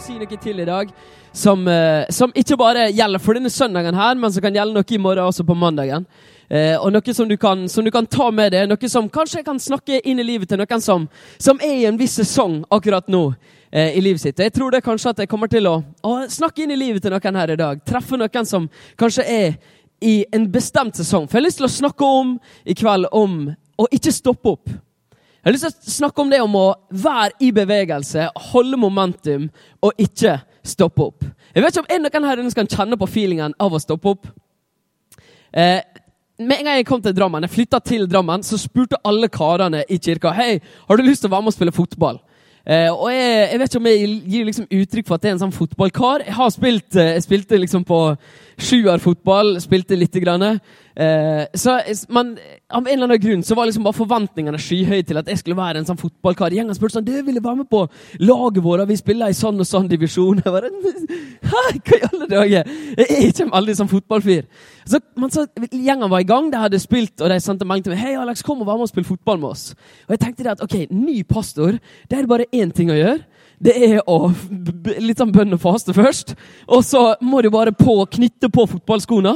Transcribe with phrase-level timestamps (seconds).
[0.00, 0.90] Si noe til i dag
[1.32, 4.84] som, eh, som ikke bare gjelder for denne søndagen, her, men som kan gjelde noe
[4.90, 6.06] i morgen også på mandagen.
[6.50, 9.44] Eh, og Noe som du, kan, som du kan ta med deg, noe som kanskje
[9.46, 11.08] kan snakke inn i livet til noen som,
[11.38, 13.34] som er i en viss sesong akkurat nå
[13.70, 14.38] eh, i livet sitt.
[14.38, 17.14] Jeg tror det kanskje at jeg kommer til å, å snakke inn i livet til
[17.14, 17.84] noen her i dag.
[17.86, 18.66] Treffe noen som
[18.98, 19.58] kanskje er
[20.02, 21.28] i en bestemt sesong.
[21.28, 23.42] For jeg har lyst til å snakke om i kveld om
[23.78, 24.72] å ikke stoppe opp.
[25.40, 29.46] Jeg har lyst til å snakke om det om å være i bevegelse, holde momentum
[29.80, 30.34] og ikke
[30.68, 31.24] stoppe opp.
[31.54, 34.12] Jeg vet ikke om en noen her inne kan kjenne på feelingen av å stoppe
[34.12, 34.28] opp.
[35.56, 35.80] Eh,
[36.40, 39.80] med en gang jeg kom til Drammen, jeg flytta til Drammen, så spurte alle karene
[39.88, 42.20] i kirka hei, har du lyst til å være med og spille fotball.
[42.66, 45.36] Eh, og jeg, jeg, vet ikke om jeg gir liksom uttrykk for at det er
[45.36, 46.26] en sånn fotballkar.
[46.26, 48.00] Jeg har spilt, eh, jeg spilte liksom på
[48.60, 50.60] sjuerfotball, spilte lite grann.
[51.00, 51.78] Eh, så,
[52.12, 52.34] men
[52.68, 55.56] av en eller annen grunn så var liksom bare forventningene skyhøye til at jeg skulle
[55.56, 56.52] være en sånn fotballkar.
[56.52, 57.86] Gjengen spurte sånn, du ville være med på
[58.20, 60.42] laget vårt, vi spiller i sånn og sånn divisjon.
[60.44, 60.72] Jeg bare,
[61.50, 62.68] Hæ, hva i alle dager?
[63.00, 64.44] Jeg er en veldig sånn fotballfyr.
[64.86, 67.94] Så, men så Gjengen var i gang, de hadde spilt, og de sendte melding til
[67.94, 68.02] meg.
[68.02, 69.64] Hei, Alex, kom og vær med og spill fotball med oss.
[70.06, 71.78] Og jeg tenkte det at ok, ny pastor,
[72.10, 73.20] det er bare én ting å gjøre
[73.60, 74.30] det er å
[75.04, 76.32] litt sånn bønn og faste først.
[76.72, 79.34] Og så må du bare på, knytte på fotballskoene,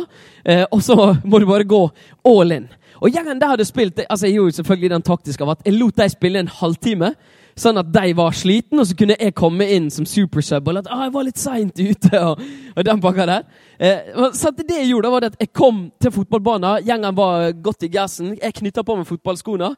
[0.49, 1.83] eh, og så må du bare gå
[2.31, 2.71] all in.
[3.03, 5.97] Og gjengen der hadde spilt, altså Jeg gjorde selvfølgelig den taktiske av at jeg lot
[5.97, 7.15] dem spille en halvtime.
[7.55, 10.67] Sånn at de var sliten, og så kunne jeg komme inn som supersub.
[10.67, 12.23] Og at ah, jeg var litt seint ute.
[12.29, 12.41] og,
[12.75, 13.45] og den pakka der.
[13.79, 16.87] Eh, så det jeg gjorde, var at jeg kom til fotballbanen.
[16.89, 18.33] Gjengen var godt i gassen.
[18.41, 19.71] Jeg knytta på meg fotballskoene.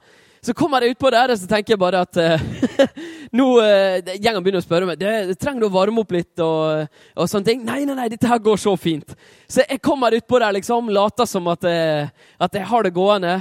[0.47, 2.43] Så kommer jeg utpå der, og så tenker jeg bare at uh,
[3.39, 5.01] nå uh, Gjengen begynner å spørre meg
[5.41, 6.39] trenger du å varme opp litt.
[6.45, 7.65] og, og sånne ting.
[7.67, 9.17] Nei, nei, nei, dette her går så fint.
[9.51, 13.35] Så jeg kommer utpå der, liksom, later som at, uh, at jeg har det gående.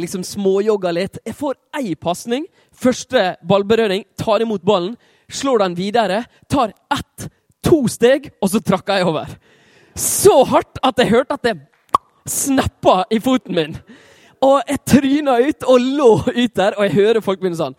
[0.00, 1.20] liksom Småjogger litt.
[1.28, 2.48] Jeg får ei pasning.
[2.72, 4.06] Første ballberøring.
[4.16, 4.96] Tar imot ballen.
[5.28, 6.24] Slår den videre.
[6.48, 7.28] Tar ett,
[7.66, 9.36] to steg, og så trakker jeg over.
[9.92, 11.58] Så hardt at jeg hørte at det
[12.32, 13.80] snappa i foten min.
[14.44, 17.76] Og jeg tryna ut og lå ut der, og jeg hører folk begynne sånn.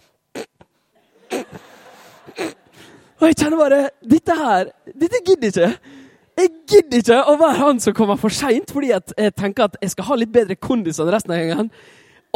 [3.17, 5.93] Og jeg kjenner bare Dette her Dette gidder ikke.
[6.37, 9.95] Jeg gidder ikke å være han som kommer for seint, fordi jeg tenker at jeg
[9.95, 11.71] skal ha litt bedre kondis enn resten av gjengen.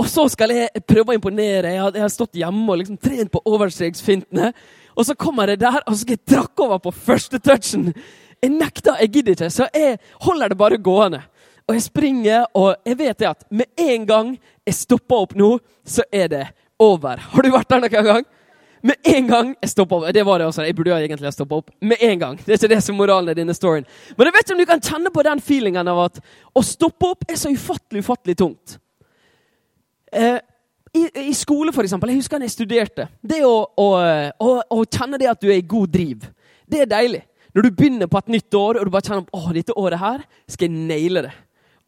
[0.02, 1.76] Og så skal jeg prøve å imponere.
[1.76, 4.50] Jeg har, jeg har stått hjemme og liksom trent på overstreksfintene.
[4.98, 7.92] Og så kommer jeg der, og så skal jeg trakke over på første touchen.
[8.42, 11.22] Jeg nekter, jeg gidder ikke, så jeg holder det bare gående.
[11.72, 14.32] Og jeg springer, og jeg vet at med en gang
[14.68, 15.54] jeg stopper opp nå,
[15.88, 16.42] så er det
[16.84, 17.22] over.
[17.32, 18.26] Har du vært der noen gang?
[18.84, 20.10] Med en gang jeg stopper opp.
[20.12, 20.66] Det var det også.
[20.68, 21.70] Jeg burde jo egentlig ha stoppa opp.
[21.80, 22.40] Med en gang.
[22.42, 23.86] Det er ikke det som moralen i denne storyen.
[24.18, 26.20] Men jeg vet ikke om du kan kjenne på den feelingen av at
[26.52, 28.76] å stoppe opp er så ufattelig, ufattelig tungt.
[30.12, 30.42] Eh,
[30.98, 32.12] i, i, skole, for eksempel.
[32.12, 33.06] Jeg husker da jeg studerte.
[33.24, 33.88] Det å, å,
[34.44, 36.28] å, å, kjenne det at du er i god driv,
[36.68, 37.22] det er deilig.
[37.56, 40.28] Når du begynner på et nytt år og du bare kjenner at dette året her
[40.52, 41.32] skal jeg naile det.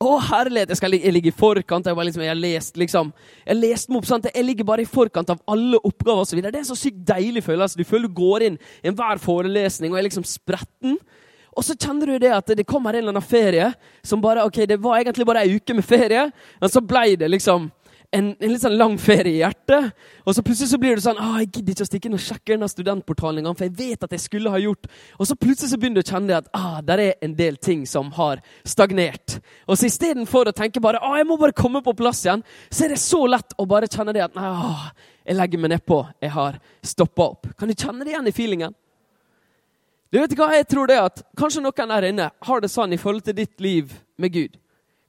[0.04, 0.72] Å, herlighet!
[0.74, 1.88] Jeg, skal, jeg ligger i forkant.
[1.88, 3.12] Jeg, liksom, jeg har lest liksom,
[3.46, 4.28] jeg lest meg opp, sant?
[4.28, 6.42] jeg ligger bare i forkant av alle oppgaver osv.
[6.42, 7.80] Det er en så sykt deilig følelse.
[7.80, 10.98] Du føler du går inn i enhver forelesning og er liksom spretten.
[11.54, 13.70] Og så kjenner du det at det kommer en eller annen ferie
[14.04, 16.26] som bare, ok, det var egentlig bare ei uke med ferie,
[16.60, 17.70] men så ble det liksom
[18.14, 19.92] en, en, litt sånn lang ferie i hjertet.
[20.24, 22.24] Og så plutselig så blir det sånn ah, jeg gidder ikke å stikke inn og
[22.24, 24.88] sjekke denne studentportalen engang, for jeg vet at jeg skulle ha gjort
[25.18, 27.88] Og så plutselig så begynner du å kjenne at ah, der er en del ting
[27.90, 29.40] som har stagnert.
[29.68, 32.86] Og så istedenfor å tenke bare ah, jeg må bare komme på plass igjen, så
[32.86, 34.90] er det så lett å bare kjenne det at ah,
[35.24, 36.00] jeg legger meg nedpå.
[36.22, 37.52] Jeg har stoppa opp.
[37.58, 38.80] Kan du kjenne det igjen i feelingen?
[40.14, 43.00] Du vet hva, jeg tror det at Kanskje noen der inne har det sånn i
[43.02, 44.60] forhold til ditt liv med Gud.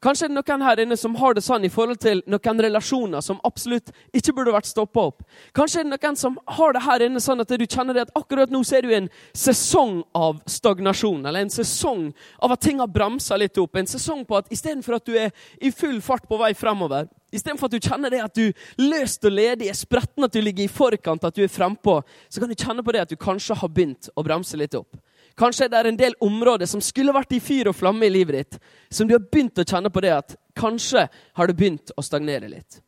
[0.04, 3.22] Kanskje er det noen her inne som har det sånn i forhold til noen relasjoner
[3.24, 5.22] som absolutt ikke burde vært stoppa opp.
[5.56, 8.12] Kanskje er det noen som har det her inne sånn at du kjenner det at
[8.20, 11.24] akkurat nå ser du en sesong av stagnasjon.
[11.24, 13.80] Eller en sesong av at ting har bremsa litt opp.
[13.80, 15.32] En sesong på at istedenfor at du er
[15.64, 18.52] i full fart på vei fremover, istedenfor at du kjenner det at du
[18.84, 22.44] løst og ledig er spretten, at du ligger i forkant, at du er frempå, så
[22.44, 25.00] kan du kjenne på det at du kanskje har begynt å bremse litt opp.
[25.38, 28.36] Kanskje det er en del områder som skulle vært i fyr og flamme i livet
[28.38, 28.58] ditt,
[28.90, 32.50] som du har begynt å kjenne på det at kanskje har du begynt å stagnere
[32.50, 32.78] litt.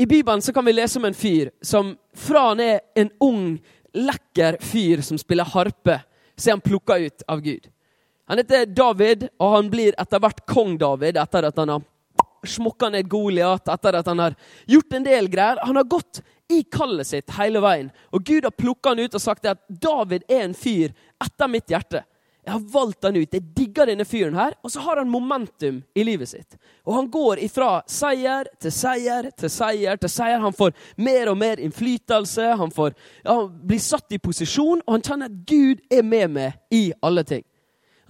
[0.00, 3.58] I Bibelen så kan vi lese om en fyr som fra han er en ung,
[3.94, 6.00] lekker fyr som spiller harpe,
[6.34, 7.68] så er han plukka ut av Gud.
[8.30, 11.86] Han heter David, og han blir etter hvert kong David etter at han har
[12.46, 15.60] smokka ned Goliat, etter at han har gjort en del greier.
[15.66, 17.90] Han har gått i kallet sitt hele veien.
[18.10, 21.70] Og Gud har plukka han ut og sagt at David er en fyr etter mitt
[21.70, 22.02] hjerte.
[22.40, 23.34] Jeg har valgt han ut.
[23.34, 24.54] Jeg digger denne fyren her.
[24.64, 26.56] Og så har han momentum i livet sitt.
[26.88, 30.40] Og han går ifra seier til seier til seier til seier.
[30.40, 32.48] Han får mer og mer innflytelse.
[32.58, 36.74] Han får ja, blir satt i posisjon, og han kjenner at Gud er med meg
[36.74, 37.44] i alle ting.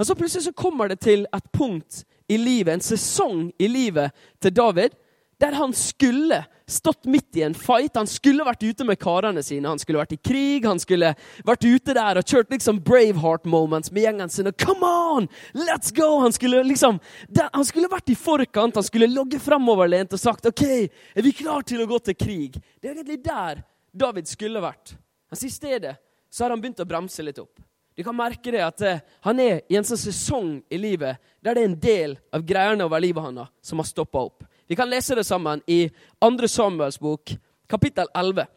[0.00, 4.14] Og så plutselig så kommer det til et punkt i livet, en sesong i livet
[4.42, 4.94] til David,
[5.40, 7.96] der han skulle stått midt i en fight.
[7.96, 9.70] Han skulle vært ute med karene sine.
[9.72, 10.66] Han skulle vært i krig.
[10.68, 11.14] Han skulle
[11.48, 14.50] vært ute der og kjørt liksom Braveheart moments med gjengen sin.
[14.50, 15.30] Og come on!
[15.56, 16.20] Let's go!
[16.20, 17.00] Han skulle liksom,
[17.40, 18.76] han skulle vært i forkant.
[18.76, 22.60] Han skulle logge framoverlent og sagt OK, er vi klar til å gå til krig?
[22.78, 24.94] Det er egentlig der David skulle vært.
[25.32, 25.96] Mens i stedet
[26.30, 27.56] så har han begynt å bremse litt opp.
[28.00, 31.52] Du kan merke det at eh, han er i en sånn sesong i livet der
[31.52, 34.46] det er en del av greiene over livet hans som har stoppa opp.
[34.64, 35.82] Vi kan lese det sammen i
[36.24, 36.48] 2.
[36.48, 37.34] Samuels bok,
[37.68, 38.48] kapittel 11.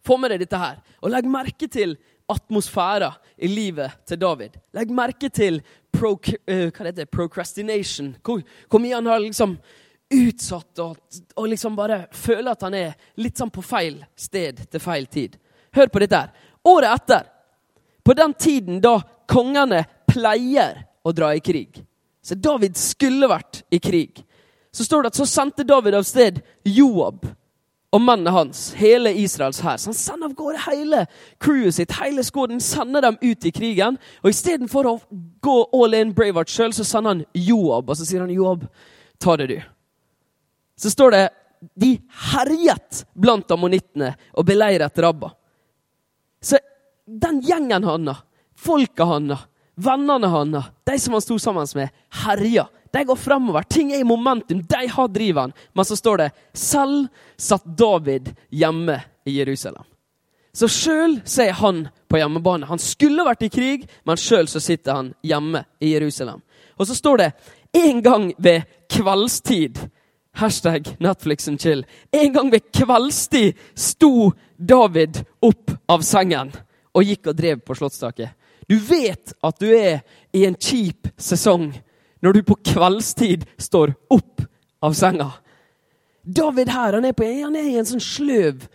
[0.00, 1.92] Få med deg dette her, og legg merke til
[2.24, 4.56] atmosfæra i livet til David.
[4.80, 5.60] Legg merke til
[5.92, 8.14] pro, uh, hva det procrastination.
[8.24, 9.58] Hvor, hvor, mye han har liksom
[10.08, 10.96] utsatt og,
[11.36, 15.36] og liksom bare føler at han er litt sånn på feil sted til feil tid.
[15.76, 16.54] Hør på dette her.
[16.64, 17.34] Året etter,
[18.08, 18.96] på den tiden da
[19.28, 21.82] kongene pleier å dra i krig
[22.24, 24.24] Så David skulle vært i krig
[24.72, 27.24] så står det at så sendte David av sted Joab
[27.88, 29.78] og mennene hans, hele Israels hær.
[29.80, 31.06] Så han sender av gårde hele
[31.40, 33.96] crewet sitt, hele skåden, sender dem ut i krigen.
[34.20, 34.92] Og istedenfor å
[35.42, 37.88] gå all in Braveheart sjøl, så sender han Joab.
[37.88, 38.66] Og så sier han, 'Joab,
[39.18, 39.64] ta det, du'.
[40.76, 41.24] Så står det
[41.74, 41.96] de
[42.30, 45.32] herjet blant ammonittene og beleiret Rabba.
[46.40, 46.60] Så
[47.08, 48.18] den gjengen hans,
[48.56, 51.88] folka hans, vennene hans, de som han sto sammen med,
[52.24, 52.68] herja.
[52.92, 53.62] De går framover.
[53.62, 54.62] Ting er i momentum.
[54.62, 55.52] De har driven.
[55.72, 59.84] Men så står det selv satt David hjemme i Jerusalem.
[60.52, 62.66] Så sjøl er han på hjemmebane.
[62.66, 66.40] Han skulle vært i krig, men sjøl sitter han hjemme i Jerusalem.
[66.80, 67.30] Og så står det
[67.76, 69.78] en gang ved kveldstid
[70.38, 71.84] Hashtag Netflix and chill.
[72.12, 76.52] En gang ved kveldstid sto David opp av sengen
[76.94, 78.34] og gikk og drev på slottstaket.
[78.68, 80.02] Du vet at du er
[80.36, 81.70] i en kjip sesong
[82.24, 84.42] når du på kveldstid står opp
[84.84, 85.30] av senga.
[86.22, 88.66] David her han er, på, han er i en sånn sløv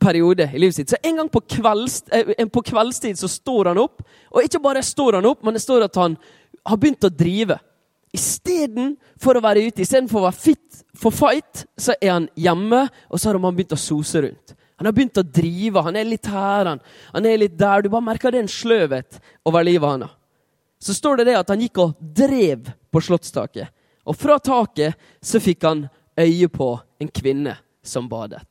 [0.00, 0.90] periode i livet sitt.
[0.90, 4.02] Så En gang på, kveldst, eh, på kveldstid så står han opp.
[4.32, 6.16] Og ikke bare står han opp, men det står at han
[6.66, 7.58] har begynt å drive.
[8.16, 13.20] Istedenfor å være ute, istedenfor å være fit for fight, så er han hjemme, og
[13.20, 14.56] så har han begynt å sose rundt.
[14.80, 15.84] Han har begynt å drive.
[15.84, 16.80] Han er litt her, han,
[17.12, 17.84] han er litt der.
[17.84, 20.16] Du bare merker det er en sløvhet over livet hans
[20.80, 23.68] så står det det at han gikk og drev på slottstaket.
[24.08, 25.84] Og fra taket så fikk han
[26.18, 28.42] øye på en kvinne som badet.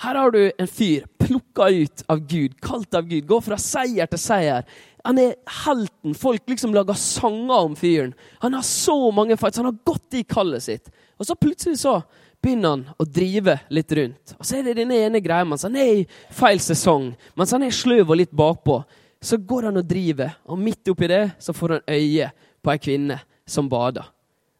[0.00, 3.26] Her har du en fyr plukka ut av Gud, kalt av Gud.
[3.28, 4.64] Går fra seier til seier.
[5.04, 6.16] Han er helten.
[6.16, 8.14] Folk liksom lager sanger om fyren.
[8.40, 9.60] Han har så mange fights.
[9.60, 10.90] Han har gått i kallet sitt.
[11.20, 11.98] Og så plutselig så
[12.40, 14.34] begynner han å drive litt rundt.
[14.38, 17.66] Og så er det denne ene greia mens han er i feil sesong, mens han
[17.66, 18.80] er sløv og litt bakpå
[19.20, 22.30] så går han og driver, og midt oppi det så får han øye
[22.62, 24.06] på ei kvinne som bader.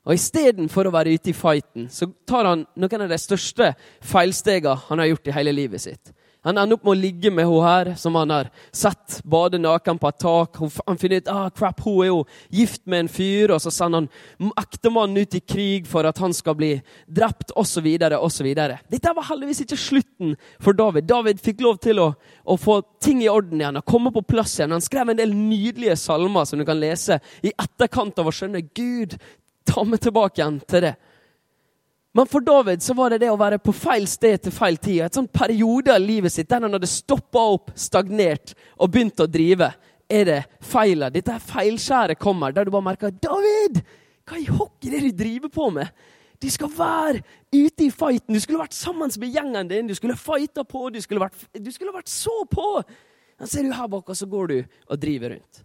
[0.05, 3.73] Og Istedenfor å være ute i fighten, så tar han noen av de største
[4.05, 6.13] feilstegene han har gjort i hele livet sitt.
[6.43, 9.99] Han ender opp med å ligge med henne her, som han har sett bade naken
[10.01, 10.61] på et tak.
[10.87, 14.07] Han finner ut ah, crap, hun er jo gift med en fyr, og så sender
[14.07, 16.71] han ektemannen ut i krig for at han skal bli
[17.05, 17.91] drept, osv.
[18.17, 18.49] osv.
[18.57, 20.33] Dette var heldigvis ikke slutten
[20.65, 21.09] for David.
[21.11, 22.09] David fikk lov til å,
[22.45, 24.73] å, få ting i orden igjen og komme på plass igjen.
[24.73, 28.65] Han skrev en del nydelige salmer som du kan lese i etterkant av å skjønne
[28.73, 29.19] Gud,
[29.69, 30.97] ta meg tilbake igjen til det.
[32.13, 35.05] Men for David så var det det å være på feil sted til feil tid.
[35.07, 39.29] Et sånn periode av livet sitt der han hadde stoppa opp, stagnert og begynt å
[39.31, 39.71] drive.
[40.11, 41.15] Er det feilet?
[41.15, 43.85] Dette feilskjæret kommer, der du bare merker David!
[44.27, 45.91] Hva i hockey er det du driver på med?
[46.41, 48.35] De skal være ute i fighten.
[48.35, 49.89] Du skulle vært sammen med gjengen din.
[49.91, 50.89] Du skulle fighta på.
[50.91, 52.81] Du skulle, vært, du skulle vært så på!
[53.41, 55.63] Så ser du her bak, og så går du og driver rundt.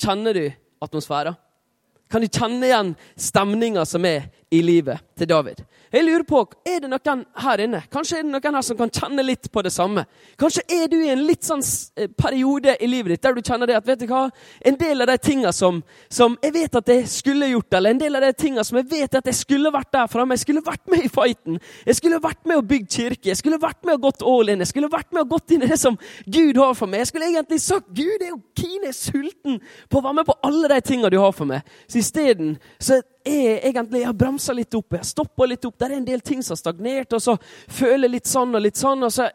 [0.00, 0.46] Kjenner du
[0.84, 1.38] atmosfæren?
[2.08, 5.60] Kan du kjenne igjen stemninga som er i livet til David.
[5.92, 8.90] Jeg lurer på, Er det noen her inne Kanskje er det noen her som kan
[8.92, 10.04] kjenne litt på det samme?
[10.40, 11.62] Kanskje er du i en litt sånn
[11.96, 14.26] eh, periode i livet ditt der du kjenner det at vet du hva,
[14.60, 15.80] en del av de tingene som,
[16.12, 18.88] som jeg vet at jeg skulle gjort, eller en del av de tingene som jeg
[18.90, 22.20] vet at jeg skulle vært der framme, jeg skulle vært med i fighten, jeg skulle
[22.22, 24.92] vært med og bygd kirke, jeg skulle vært med og gått all in, jeg skulle
[24.92, 27.04] vært med og gått inn i det som Gud har for meg.
[27.04, 30.38] Jeg skulle egentlig sagt Gud, jeg er jo kine sulten på å være med på
[30.46, 31.64] alle de tingene du har for meg.
[31.88, 35.76] Så isteden så er egentlig, jeg har bremsa litt opp, jeg har stoppa litt opp.
[35.78, 38.64] Det er en del ting som har stagnert, og så føler jeg litt sånn og
[38.64, 39.04] litt sånn.
[39.06, 39.28] og så,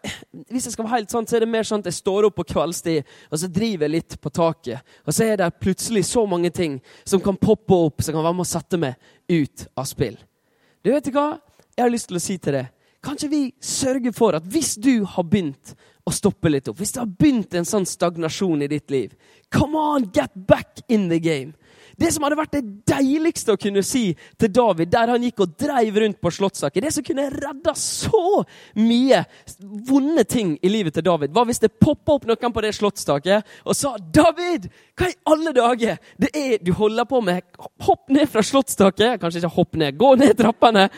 [0.49, 2.37] Hvis jeg skal være helt sånn, så er det mer sånn at jeg står opp
[2.39, 4.93] på kveldstid og så driver jeg litt på taket.
[5.07, 8.37] Og så er det plutselig så mange ting som kan poppe opp, som kan være
[8.39, 10.17] med å sette meg ut av spill.
[10.83, 11.37] Du vet hva?
[11.73, 12.71] Jeg har lyst til å si til deg
[13.03, 15.73] Kanskje vi sørger for at hvis du har begynt
[16.07, 19.11] å stoppe litt opp, hvis det har begynt en sånn stagnasjon i ditt liv
[19.51, 21.51] Come on, get back in the game!
[21.99, 24.05] Det som hadde vært det deiligste å kunne si
[24.39, 28.43] til David, der han gikk og dreiv rundt på Slottsaker, det som kunne redda så
[28.79, 29.23] mye
[29.89, 33.49] vonde ting i livet til David, var hvis det poppa opp noen på det slottstaket
[33.63, 37.41] og sa 'David, hva i alle dager det er du holder på med?'
[37.83, 39.19] Hopp ned fra slottstaket.
[39.19, 40.89] Kanskje ikke hopp ned, gå ned trappene.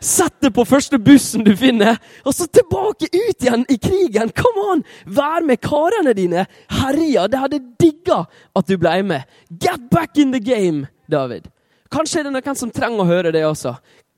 [0.00, 4.32] Sett det på første bussen du finner, og så tilbake ut igjen i krigen!
[4.32, 4.84] Come on!
[5.04, 6.46] Vær med karene dine!
[6.72, 7.26] Herja!
[7.28, 8.22] Det hadde digga
[8.56, 9.28] at du ble med.
[9.60, 11.50] Get back in the game, David.
[11.92, 13.74] Kanskje er det noen som trenger å høre det også.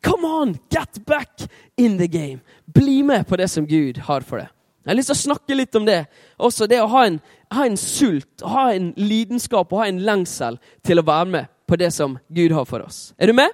[0.06, 0.54] Come on!
[0.70, 2.40] Get back in the game.
[2.70, 4.54] Bli med på det som Gud har for deg.
[4.82, 6.00] Jeg har lyst til å snakke litt om det.
[6.42, 7.20] Også det å ha en,
[7.54, 11.78] ha en sult, ha en lidenskap og ha en lengsel til å være med på
[11.78, 13.12] det som Gud har for oss.
[13.18, 13.50] Er du med?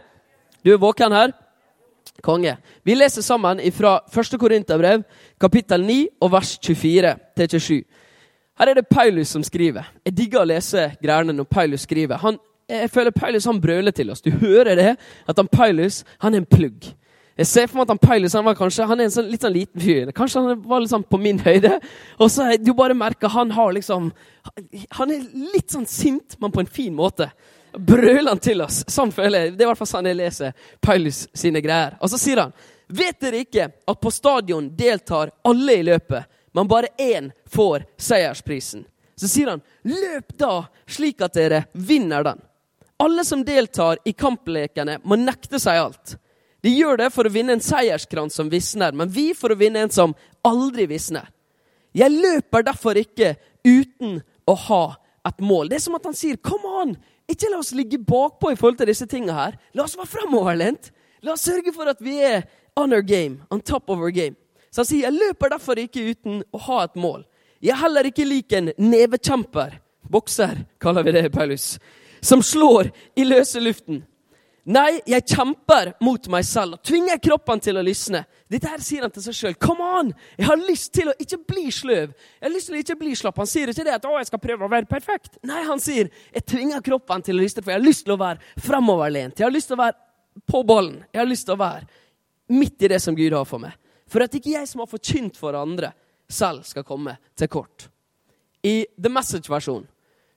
[0.64, 1.36] Du er våken her?
[2.22, 2.56] Konge.
[2.84, 4.38] Vi leser sammen fra 1.
[4.40, 5.02] Korinterbrev,
[5.40, 7.82] kapittel 9, og vers 24-27.
[8.58, 9.86] Her er det Paulus som skriver.
[10.04, 12.18] Jeg digger å lese greiene når Paulus skriver.
[12.18, 14.22] Han, jeg føler Paulus han brøler til oss.
[14.22, 16.88] Du hører det, at han Paulus han er en plugg.
[17.38, 19.44] Jeg ser for meg at han Paulus han var kanskje, han er en sånn, litt
[19.46, 20.10] sånn liten fyr.
[20.10, 21.76] Kanskje han var litt sånn på min høyde.
[22.18, 24.10] Og så du bare merker han har liksom
[24.96, 27.28] Han er litt sånn sint, men på en fin måte
[27.72, 28.84] brøler han til oss.
[28.88, 29.54] Sånn føler jeg.
[29.56, 31.96] Det er i hvert fall sånn jeg leser Paulus sine greier.
[32.00, 32.56] Og så sier han
[32.88, 36.24] Vet dere ikke at på stadion deltar alle i løpet,
[36.56, 38.86] men bare én får seiersprisen?
[39.12, 42.40] Så sier han løp da slik at dere vinner den.
[42.96, 46.14] Alle som deltar i kamplekene, må nekte seg alt.
[46.64, 49.84] De gjør det for å vinne en seierskrans som visner, men vi for å vinne
[49.84, 50.14] en som
[50.46, 51.28] aldri visner.
[51.94, 54.82] Jeg løper derfor ikke uten å ha
[55.28, 55.68] et mål.
[55.68, 56.96] Det er som at han sier 'Kom an,
[57.28, 59.56] ikke la oss ligge bakpå i forhold til disse tingene her.
[59.76, 60.90] La oss være framoverlent.
[61.22, 62.46] La oss sørge for at vi er
[62.78, 64.36] on our game, on top of our game.
[64.70, 67.24] Så han sier, jeg løper derfor ikke uten å ha et mål.
[67.64, 71.76] Jeg er heller ikke lik en nevekjemper, bokser kaller vi det, Paulus,
[72.22, 74.04] som slår i løse luften.
[74.68, 78.20] Nei, jeg kjemper mot meg selv og tvinger kroppen til å lysne.
[78.52, 79.54] Dette her sier han til seg sjøl.
[79.60, 80.10] Come on!
[80.36, 82.12] Jeg har lyst til å ikke bli sløv.
[82.12, 83.40] Jeg har lyst til å ikke bli slapp.
[83.40, 85.38] Han sier ikke det at å, jeg skal prøve å være perfekt.
[85.48, 88.20] Nei, han sier jeg tvinger kroppen til å lysne, for jeg har lyst til å
[88.20, 89.40] være framoverlent.
[89.40, 90.98] Jeg har lyst til å være på ballen.
[91.14, 91.88] Jeg har lyst til å være
[92.58, 93.72] midt i det som Gud har for meg.
[94.08, 95.94] For at ikke jeg som har forkynt for andre,
[96.28, 97.88] selv skal komme til kort.
[98.68, 99.88] I The Message-versjonen,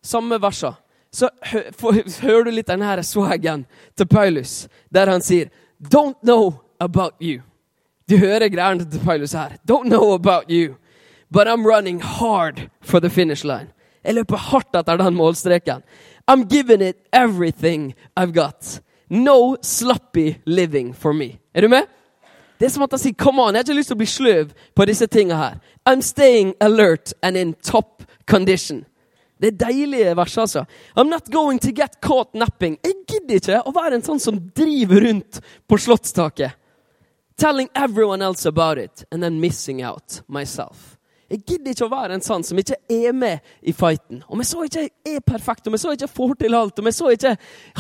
[0.03, 0.79] samme verser,
[1.11, 1.29] så
[2.21, 3.65] hører du litt den denne swaggen
[3.97, 5.51] til Paulus, der han sier
[5.81, 7.41] Don't know about you.
[8.09, 9.57] Du hører greiene til Paulus her.
[9.67, 10.75] Don't know about you,
[11.31, 13.71] but I'm running hard for the finish line.
[14.03, 15.83] Jeg løper hardt etter den målstreken.
[16.31, 18.81] I'm giving it everything I've got.
[19.09, 21.39] No sloppy living for me.
[21.53, 21.83] Er du med?
[22.59, 24.07] Det er som at han sier, come on, jeg har ikke lyst til å bli
[24.07, 25.55] sløv på disse tingene her.
[25.89, 28.85] I'm staying alert and in top condition.
[29.41, 30.65] Det er deilige vers, altså.
[30.95, 32.77] I'm not going to get caught napping.
[32.85, 36.57] Jeg gidder ikke å være en sånn som driver rundt på slottstaket.
[37.41, 40.99] Telling everyone else about it and then missing out myself.
[41.31, 44.19] Jeg gidder ikke å være en sånn som ikke er med i fighten.
[44.27, 46.97] Om jeg så ikke er perfekt, om jeg så ikke får til alt, om jeg
[46.97, 47.31] så ikke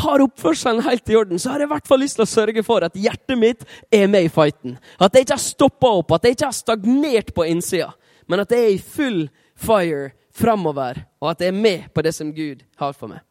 [0.05, 2.63] har oppførselen helt i orden, så har jeg i hvert fall lyst til å sørge
[2.65, 4.79] for at hjertet mitt er med i fighten.
[4.97, 7.91] At jeg ikke har stoppa opp, at jeg ikke har stagnert på innsida,
[8.31, 9.21] men at jeg er i full
[9.59, 13.21] fire framover, og at jeg er med på det som Gud har for meg.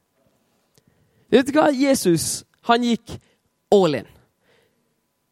[1.30, 1.70] Vet du hva?
[1.74, 3.16] Jesus han gikk
[3.72, 4.08] all in.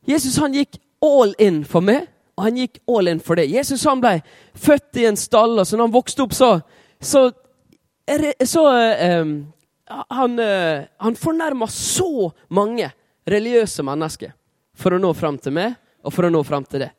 [0.09, 2.07] Jesus han gikk all in for meg,
[2.39, 3.49] og han gikk all in for det.
[3.51, 4.19] Jesus han ble
[4.55, 6.59] født i en stall, og så når han vokste opp, så,
[7.01, 7.29] så,
[8.47, 8.65] så
[9.21, 9.39] um,
[9.89, 12.91] Han, uh, han fornærma så mange
[13.25, 14.35] religiøse mennesker
[14.77, 16.91] for å nå fram til meg og for å nå fram til det.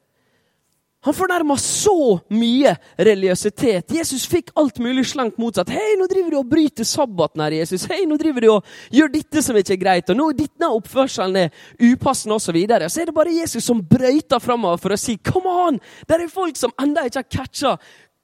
[1.08, 3.94] Han fornærma så mye religiøsitet.
[3.96, 5.70] Jesus fikk alt mulig slengt motsatt.
[5.72, 7.86] 'Hei, nå driver du og bryter sabbaten her, Jesus.
[7.88, 11.38] Hei, nå driver du og gjør dette som ikke er greit.' Og nå denne oppførselen
[11.46, 12.50] er upassende, osv.
[12.50, 12.90] Så, videre.
[12.90, 16.28] så er det bare Jesus som brøyter framover for å si 'Come on!' Det er
[16.28, 17.78] folk som ennå ikke har catcha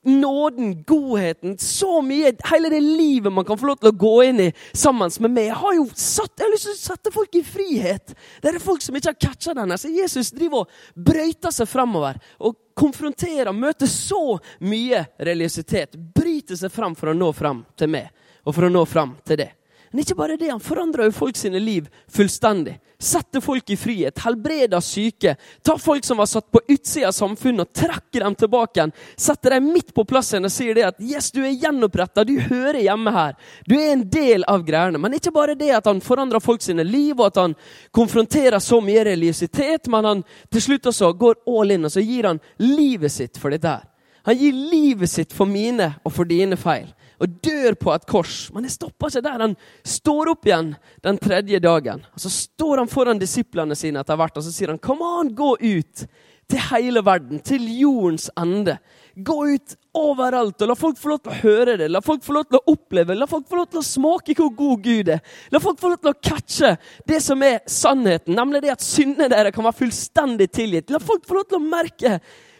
[0.05, 2.33] nåden, godheten, så mye.
[2.51, 5.49] Hele det livet man kan få lov til å gå inn i sammen med meg.
[5.49, 8.15] Jeg har jo satt, jeg har lyst til å sette folk i frihet.
[8.41, 9.77] Det er folk som ikke har catcha denne.
[9.81, 15.97] Så Jesus driver og brøyter seg framover og konfronterer, møter så mye religiøsitet.
[16.15, 18.11] Bryter seg fram for å nå fram til meg
[18.45, 19.51] og for å nå fram til det.
[19.95, 22.73] Men ikke bare det, han forandrer jo folk sine liv fullstendig.
[22.99, 25.37] Setter folk i frihet, helbreder syke.
[25.63, 28.91] Tar folk som var satt på utsida av samfunnet, og trekker dem tilbake igjen.
[29.15, 32.33] Setter dem midt på plass igjen og sier det at yes, du er gjenoppretta, du
[32.43, 33.39] hører hjemme her.
[33.63, 34.99] Du er en del av greiene.
[34.99, 37.55] Men ikke bare det at han forandrer folk sine liv, og at han
[37.95, 42.27] konfronterer så mye religiøsitet, men han til slutt også går all in, og så gir
[42.33, 43.87] han livet sitt for dette her.
[44.27, 46.91] Han gir livet sitt for mine og for dine feil
[47.21, 48.37] og dør på et kors.
[48.53, 49.43] Men det stopper ikke der.
[49.47, 49.57] Han
[49.87, 52.05] står opp igjen den tredje dagen.
[52.13, 55.33] Og Så står han foran disiplene sine etter hvert og så sier han, Kom an,
[55.35, 56.07] gå ut
[56.49, 58.77] til hele verden, til jordens ende.
[59.15, 62.35] Gå ut overalt og la folk få lov til å høre det, la folk få
[62.35, 65.21] lov til å oppleve, la folk få lov til å smake hvor god Gud er.
[65.53, 66.73] La folk få lov til å catche
[67.07, 70.93] det som er sannheten, nemlig det at syndene deres kan være fullstendig tilgitt.
[70.93, 72.19] La folk få lov til å merke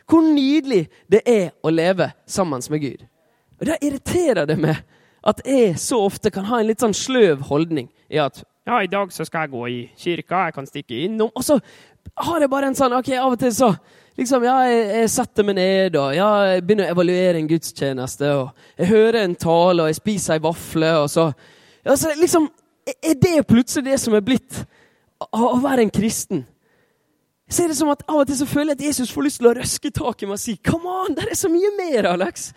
[0.10, 3.06] hvor nydelig det er å leve sammen med Gud.
[3.60, 4.84] Og Da irriterer det meg
[5.26, 8.90] at jeg så ofte kan ha en litt sånn sløv holdning i at ja, i
[8.90, 11.30] dag så skal jeg gå i kirka, jeg kan stikke innom.
[11.38, 11.60] Og så
[12.18, 13.70] har jeg bare en sånn ok, Av og til så
[14.18, 18.32] liksom, ja, jeg, jeg setter meg ned og jeg begynner å evaluere en gudstjeneste.
[18.40, 20.92] og Jeg hører en tale og jeg spiser ei vafle.
[21.04, 21.30] og så,
[21.86, 22.50] ja, så liksom,
[23.04, 24.64] Er det plutselig det som er blitt
[25.22, 26.46] å, å være en kristen?
[27.50, 29.42] Så er det som at Av og til så føler jeg at Jesus får lyst
[29.42, 32.10] til å røske tak i meg og si Come on, det er så mye mer,
[32.16, 32.50] Alex!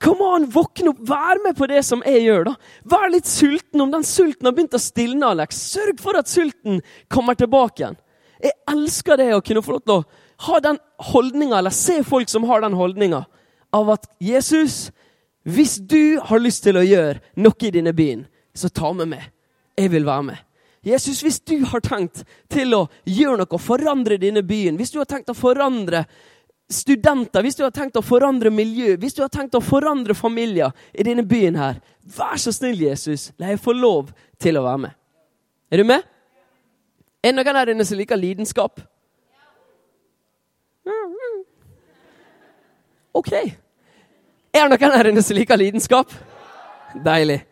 [0.00, 2.46] Kom an, våkne opp, vær med på det som jeg gjør.
[2.48, 2.54] da.
[2.88, 3.82] Vær litt sulten.
[3.84, 6.80] Om den sulten har begynt å stilne, Alex, sørg for at sulten
[7.12, 7.98] kommer tilbake igjen.
[8.40, 10.04] Jeg elsker det å kunne få lov til å
[10.46, 10.78] ha den
[11.10, 13.26] holdninga, eller se folk som har den holdninga,
[13.76, 14.88] av at Jesus,
[15.44, 18.24] hvis du har lyst til å gjøre noe i denne byen,
[18.56, 19.28] så ta med meg.
[19.76, 20.46] Jeg vil være med.
[20.80, 25.08] Jesus, hvis du har tenkt til å gjøre noe, forandre denne byen, hvis du har
[25.08, 26.06] tenkt å forandre
[26.70, 30.70] studenter, hvis du har tenkt å forandre miljø, hvis du har tenkt å forandre familier
[30.94, 31.80] i denne byen her,
[32.16, 34.96] vær så snill, Jesus, la jeg få lov til å være med.
[35.70, 36.06] Er du med?
[37.20, 38.80] Er det noen her inne som liker lidenskap?
[43.12, 43.32] OK.
[43.34, 46.14] Er det noen her inne som liker lidenskap?
[47.04, 47.42] Deilig.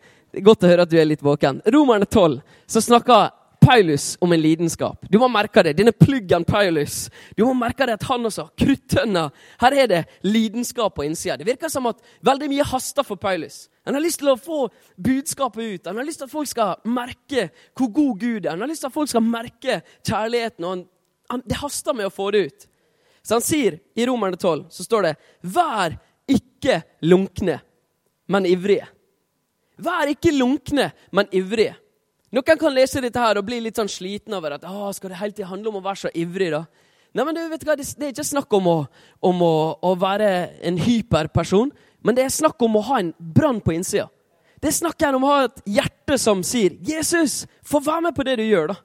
[0.45, 1.61] Godt å høre at du er litt våken.
[1.73, 3.31] Romerne 12 så snakker
[3.69, 5.05] Paulus om en lidenskap.
[5.09, 5.75] Du må merke det.
[5.77, 7.03] Denne pluggen Paulus.
[7.37, 9.27] Du må merke det at han også Kruttønna.
[9.61, 11.35] Her er det lidenskap på innsida.
[11.37, 13.67] Det virker som at veldig mye haster for Paulus.
[13.85, 14.63] Han har lyst til å få
[14.97, 15.89] budskapet ut.
[15.91, 17.43] Han har lyst til at folk skal merke
[17.77, 18.55] hvor god Gud er.
[18.55, 19.75] Han har lyst til at folk skal merke
[20.07, 20.65] kjærligheten.
[20.65, 20.81] og han,
[21.29, 22.65] han, Det haster med å få det ut.
[23.21, 25.13] Så han sier i Romerne 12 så står det
[25.45, 27.59] Vær ikke lunkne,
[28.33, 28.89] men ivrige.
[29.77, 31.77] Vær ikke lunkne, men ivrige.
[32.29, 35.17] Noen kan lese dette her og bli litt sånn sliten over at ah, skal det
[35.17, 36.51] hele tiden handle om å være så ivrig.
[36.53, 36.65] da?
[37.17, 38.77] Nei, men du vet hva, Det, er ikke snakk om, å,
[39.25, 40.29] om å, å, være
[40.61, 41.71] en hyperperson,
[42.05, 44.07] men det er snakk om å ha en brann på innsida.
[44.61, 48.23] Det er snakk om å ha et hjerte som sier 'Jesus, få være med på
[48.27, 48.67] det du gjør'.
[48.67, 48.75] da.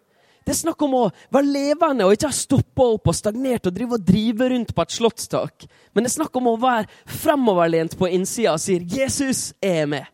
[0.45, 3.75] Det er snakk om å være levende og ikke ha stoppa opp og stagnert og
[3.75, 5.65] drive og drive rundt på et slottstak.
[5.95, 10.11] Men det er snakk om å være fremoverlent på innsida og sier 'Jesus er med'.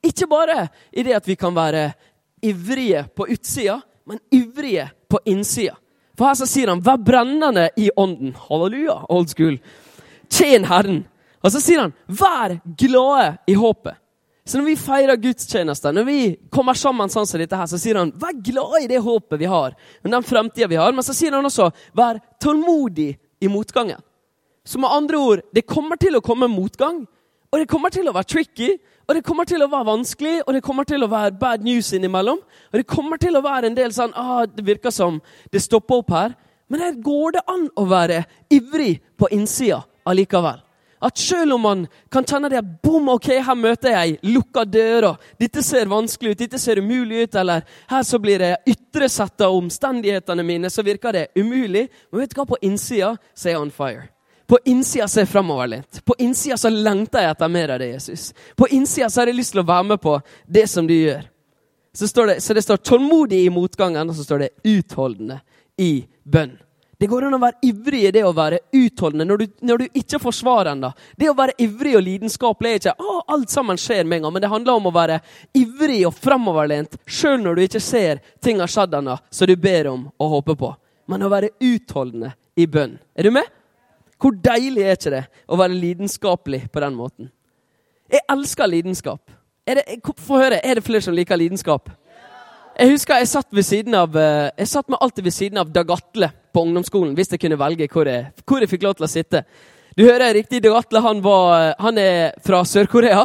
[0.00, 1.92] Ikke bare i det at vi kan være
[2.42, 5.76] ivrige på utsida, men ivrige på innsida.
[6.18, 8.34] For her så sier han 'vær brennende i ånden'.
[8.48, 9.58] Halleluja, old school.
[10.28, 11.06] Tjen Herren.
[11.42, 13.96] Og så sier han 'vær glade i håpet'.
[14.44, 17.96] Så når vi feirer gudstjenester, når vi kommer sammen sånn som dette her, så sier
[17.96, 19.74] han 'vær glad i det håpet vi har',
[20.04, 20.92] og den fremtida vi har.
[20.92, 24.02] Men så sier han også 'vær tålmodig i motgangen'.
[24.64, 27.06] Så med andre ord, det kommer til å komme motgang,
[27.52, 28.78] og det kommer til å være tricky.
[29.10, 31.88] Og det kommer til å være vanskelig, og det kommer til å være bad news
[31.96, 32.38] innimellom.
[32.70, 35.16] Og det kommer til å være en del sånn ah, Det virker som
[35.50, 36.36] det stopper opp her.
[36.70, 38.20] Men her går det an å være
[38.54, 40.62] ivrig på innsida allikevel.
[41.02, 45.66] At selv om man kan kjenne det bom, ok, her møter jeg lukka dører, dette
[45.66, 49.58] ser vanskelig ut, dette ser umulig ut, eller her så blir det ytre sett av
[49.58, 51.88] omstendighetene mine, så virker det umulig.
[52.12, 54.06] Men vet du hva, på innsida så er jeg on fire.
[54.50, 56.00] På innsida så er framover litt.
[56.04, 58.32] På innsida så lengter jeg etter mer av det, Jesus.
[58.58, 60.16] På innsida så har jeg lyst til å være med på
[60.50, 61.20] det som du gjør.
[61.94, 65.38] Så, det, så det står 'tålmodig i motgangen', og så står det 'utholdende
[65.78, 66.58] i bønn'.
[66.98, 70.00] Det går an å være ivrig i det å være utholdende når du, når du
[70.02, 70.90] ikke får svar ennå.
[71.16, 74.34] Det å være ivrig og lidenskapelig er ikke å, alt sammen skjer med en gang,
[74.34, 75.20] men det handler om å være
[75.54, 79.92] ivrig og framoverlent sjøl når du ikke ser ting har skjedd ennå, som du ber
[79.94, 80.74] om og håper på.
[81.06, 82.98] Men å være utholdende i bønn.
[83.14, 83.59] Er du med?
[84.20, 87.30] Hvor deilig er ikke det å være lidenskapelig på den måten?
[88.10, 89.22] Jeg elsker lidenskap.
[89.66, 91.88] Er det, få høre, er det flere som liker lidenskap?
[92.80, 95.72] Jeg husker jeg satt ved siden av, eh, jeg satt meg alltid ved siden av
[95.72, 99.06] Dag Atle på ungdomsskolen hvis jeg kunne velge hvor jeg, hvor jeg fikk lov til
[99.06, 99.44] å sitte.
[99.96, 103.24] Du hører riktig, Dag Atle han, var, han er fra Sør-Korea.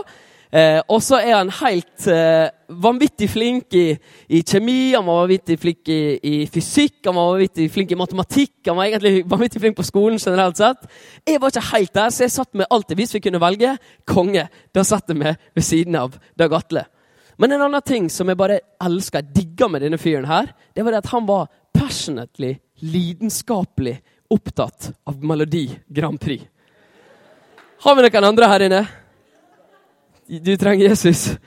[0.51, 3.87] Eh, og så er han helt eh, vanvittig flink i,
[4.29, 8.53] i, kjemi, han var vanvittig flink i, i, fysikk, han var vanvittig flink i matematikk.
[8.69, 10.85] Han var egentlig vanvittig flink på skolen generelt sett.
[11.27, 13.75] Jeg var ikke helt der, så jeg satt med alltid, hvis vi kunne velge,
[14.07, 14.47] konge.
[14.75, 16.85] Da satt jeg med ved siden av Dag Atle.
[17.41, 20.95] Men en annen ting som jeg bare elsker, jeg med denne fyren her, det var
[20.95, 23.97] det at han var passionately, lidenskapelig
[24.31, 26.43] opptatt av Melodi Grand Prix.
[27.83, 28.85] Har vi noen andre her inne?
[30.27, 31.37] Du trenger Jesus.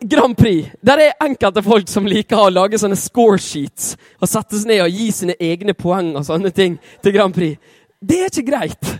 [0.00, 0.68] Grand Prix.
[0.80, 4.84] Der er enkelte folk som liker å lage sånne score sheets og sette seg ned
[4.84, 7.58] og gi sine egne poeng og sånne ting til Grand Prix.
[7.98, 8.92] Det er ikke greit.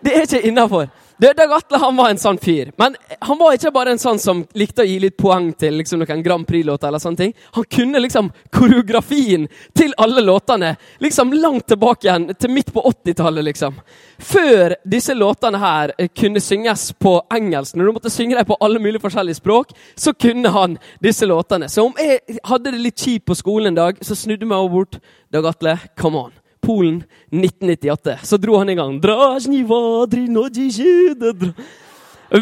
[0.00, 0.88] Det er ikke innafor.
[1.20, 2.68] Dag Atle han var en sånn fyr.
[2.76, 5.98] Men han var ikke bare en sånn som likte å gi litt poeng til liksom,
[5.98, 6.88] noen Grand Prix-låter.
[6.88, 7.32] eller sånne ting.
[7.56, 13.44] Han kunne liksom koreografien til alle låtene liksom langt tilbake igjen, til midt på 80-tallet.
[13.44, 13.80] liksom.
[14.18, 18.58] Før disse låtene her eh, kunne synges på engelsk, når du måtte synge dem på
[18.60, 21.68] alle mulige forskjellige språk, så kunne han disse låtene.
[21.68, 24.58] Så om jeg hadde det litt kjipt på skolen en dag, så snudde jeg meg
[24.58, 25.00] over bort.
[25.34, 26.32] Dag Atle, come on.
[26.68, 27.00] Polen
[27.32, 28.18] 1998.
[28.28, 29.00] Så dro han i gang.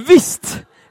[0.07, 0.31] Hvis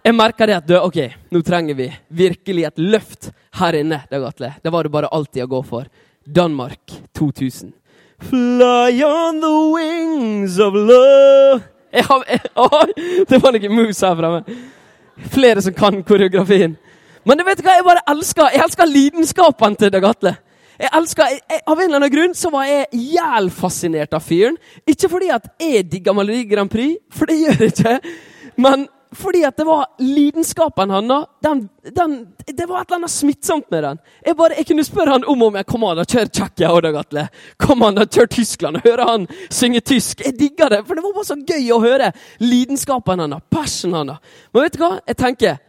[0.05, 0.99] jeg merka det at du, ok,
[1.35, 4.53] nå trenger vi virkelig et løft her inne, Dag Atle.
[4.63, 5.89] Det var det bare alltid å gå for.
[6.23, 7.73] Danmark 2000.
[8.29, 12.39] Fly on the wings of love jeg har, jeg,
[13.29, 14.57] Det var noen moves her framme.
[15.31, 16.75] Flere som kan koreografien.
[17.25, 18.51] Men vet du hva jeg bare elsker?
[18.53, 20.35] Jeg elsker lidenskapen til Dag Atle.
[20.79, 24.57] Jeg elsker, jeg, Av en eller annen grunn så var jeg jævlfascinert av fyren.
[24.87, 27.95] Ikke fordi at jeg digger Melodi Grand Prix, for det gjør jeg ikke.
[28.61, 31.27] Men fordi at det var lidenskapen hans.
[31.41, 33.99] Det var et eller annet smittsomt med den.
[34.25, 36.87] Jeg, bare, jeg kunne spørre han om om jeg kom an og kjøre Tsjekkia og
[36.99, 37.27] Atle.
[37.61, 40.25] Kom an og kjør Tyskland og høre han synge tysk.
[40.25, 42.11] Jeg digga det, for det var bare så gøy å høre
[42.43, 44.35] lidenskapen hans, passionen hans.
[44.51, 44.91] Men vet du hva?
[45.07, 45.61] Jeg tenker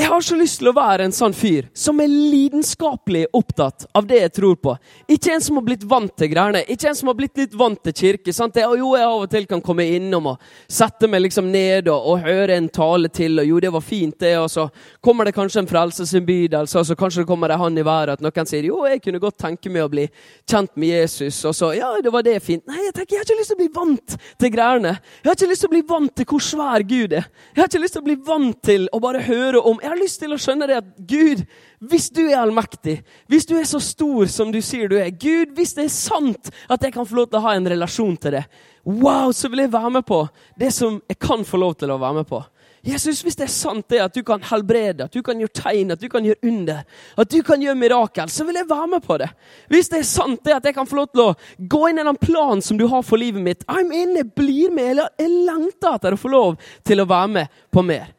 [0.00, 4.06] jeg har så lyst til å være en sånn fyr som er lidenskapelig opptatt av
[4.08, 4.72] det jeg tror på.
[5.12, 7.82] Ikke en som har blitt vant til greiene, ikke en som har blitt litt vant
[7.84, 8.32] til kirke.
[8.32, 8.56] sant?
[8.56, 12.06] Jeg, jo, jeg av og til kan komme innom og sette meg liksom ned og,
[12.14, 13.42] og, høre en tale til.
[13.42, 14.32] og Jo, det var fint, det.
[14.40, 14.64] Og så
[15.04, 18.24] kommer det kanskje en frelsesinnbydelse, og så kanskje det kommer det han i været at
[18.24, 20.06] noen sier jo, jeg kunne godt tenke meg å bli
[20.48, 21.42] kjent med Jesus.
[21.44, 22.64] Og så ja, det var det fint.
[22.70, 24.96] Nei, jeg tenker, jeg har ikke lyst til å bli vant til greiene.
[25.20, 27.28] Jeg har ikke lyst til å bli vant til hvor svær Gud er.
[27.52, 30.00] Jeg har ikke lyst til å bli vant til å bare høre om jeg har
[30.00, 31.44] lyst til å skjønne det at Gud,
[31.90, 33.00] hvis du er allmektig,
[33.30, 36.50] hvis du er så stor som du sier du er Gud, hvis det er sant
[36.70, 38.44] at jeg kan få lov til å ha en relasjon til det,
[38.84, 40.22] wow, så vil jeg være med på
[40.60, 42.42] det som jeg kan få lov til å være med på.
[42.82, 45.92] Jesus, hvis det er sant det at du kan helbrede, at du kan gjøre tegn,
[45.92, 46.84] at du kan gjøre under,
[47.20, 49.28] at du kan gjøre mirakel, så vil jeg være med på det.
[49.68, 52.06] Hvis det er sant det at jeg kan få lov til å gå inn i
[52.08, 55.44] den planen som du har for livet mitt, I'm in, jeg blir med, eller jeg
[55.50, 56.56] lengter etter å få lov
[56.88, 58.14] til å være med på mer.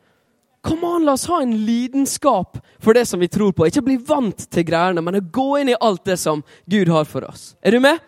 [0.62, 3.66] Kom an, La oss ha en lidenskap for det som vi tror på.
[3.66, 7.26] Ikke bli vant til greiene, men gå inn i alt det som Gud har for
[7.26, 7.56] oss.
[7.66, 8.02] Er du med?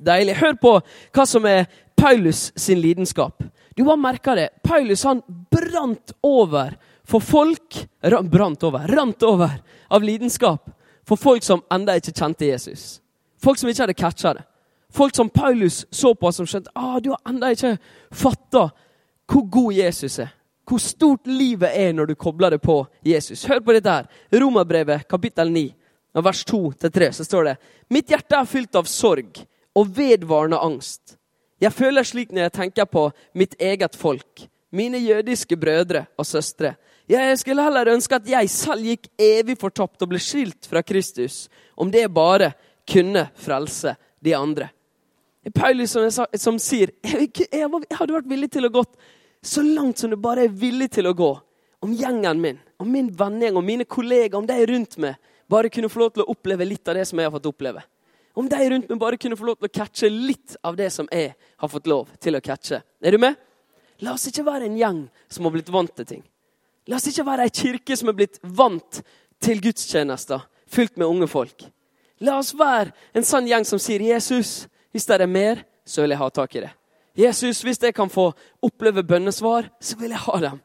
[0.00, 0.38] Deilig.
[0.40, 0.72] Hør på
[1.14, 1.66] hva som er
[1.96, 3.44] Paulus sin lidenskap.
[3.76, 4.48] Du har merka det.
[4.64, 5.20] Paulus han
[5.52, 9.50] brant over for folk Brant over, rant over
[9.88, 10.70] av lidenskap
[11.04, 13.00] for folk som enda ikke kjente Jesus.
[13.40, 14.44] Folk som ikke hadde catcha det.
[14.92, 17.76] Folk som Paulus så på som skjønte ah, du har enda ikke
[18.12, 18.68] fatta
[19.28, 20.32] hvor god Jesus er
[20.64, 23.44] hvor stort livet er når du kobler det på Jesus.
[23.48, 24.06] Hør på dette her.
[24.32, 25.64] Romerbrevet kapittel 9,
[26.24, 27.56] vers 2-3, så står det
[27.92, 29.42] Mitt hjerte er fylt av sorg
[29.74, 31.18] og vedvarende angst.
[31.62, 36.74] Jeg føler slik når jeg tenker på mitt eget folk, mine jødiske brødre og søstre.
[37.08, 41.48] Jeg skulle heller ønske at jeg selv gikk evig fortapt og ble skilt fra Kristus,
[41.76, 42.54] om det bare
[42.88, 44.70] kunne frelse de andre.
[45.52, 46.08] Paulus som,
[46.40, 48.94] som sier jeg, jeg, hadde vært villig til å gått
[49.46, 51.30] så langt som du bare er villig til å gå.
[51.84, 55.18] Om gjengen min, om min vennegjeng, om mine kollegaer, om de rundt meg
[55.50, 57.82] bare kunne få lov til å oppleve litt av det som jeg har fått oppleve.
[58.34, 61.08] Om de rundt meg bare kunne få lov til å catche litt av det som
[61.12, 62.80] jeg har fått lov til å catche.
[63.04, 63.36] Er du med?
[64.02, 66.24] La oss ikke være en gjeng som har blitt vant til ting.
[66.88, 69.00] La oss ikke være ei kirke som er blitt vant
[69.44, 71.66] til gudstjenester fylt med unge folk.
[72.24, 76.10] La oss være en sånn gjeng som sier, 'Jesus, hvis det er mer, så vil
[76.10, 76.74] jeg ha tak i det.'
[77.16, 80.60] 'Jesus, hvis jeg kan få oppleve bønnesvar, så vil jeg ha dem.'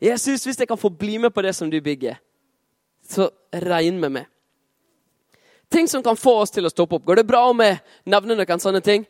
[0.00, 2.14] 'Jesus, hvis jeg kan få bli med på det som du bygger,
[3.08, 4.26] så regn med meg.'
[5.70, 7.04] Ting som kan få oss til å stoppe opp.
[7.04, 9.06] Går det bra om jeg nevner noen sånne ting?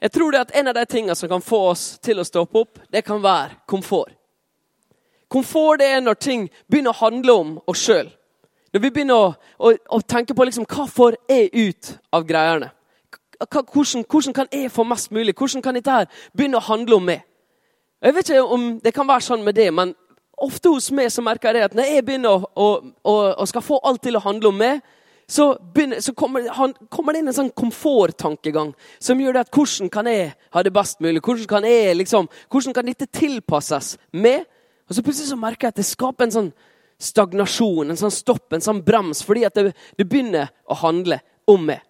[0.00, 2.58] Jeg tror det at En av de tingene som kan få oss til å stoppe
[2.58, 4.12] opp, det kan være komfort.
[5.28, 8.10] Komfort det er når ting begynner å handle om oss sjøl.
[8.72, 12.70] Når vi begynner å, å, å tenke på liksom, hva får jeg ut av greiene.
[13.38, 15.34] Hvordan, hvordan, kan jeg få mest mulig?
[15.34, 17.24] Hvordan kan dette her begynne å handle om meg?
[18.04, 19.94] Jeg vet ikke om det kan være sånn med det, men
[20.42, 22.68] ofte hos meg så merker jeg at når jeg begynner å,
[23.04, 24.82] å, å skal få alt til å handle om meg,
[25.26, 29.56] så, begynner, så kommer, han, kommer, det inn en sånn komforttankegang som gjør det at
[29.56, 31.22] hvordan kan jeg ha det best mulig?
[31.24, 34.44] Hvordan kan, jeg, liksom, hvordan kan dette tilpasses meg?
[34.84, 36.52] Og så plutselig så merker jeg at det skaper en sånn
[37.00, 41.64] stagnasjon, en sånn stopp, en sånn brems, fordi at det, det begynner å handle om
[41.72, 41.80] meg.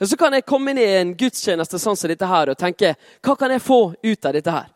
[0.00, 2.94] Og Så kan jeg komme inn i en gudstjeneste sånn som dette her og tenke
[3.24, 4.68] hva kan jeg få ut av dette her?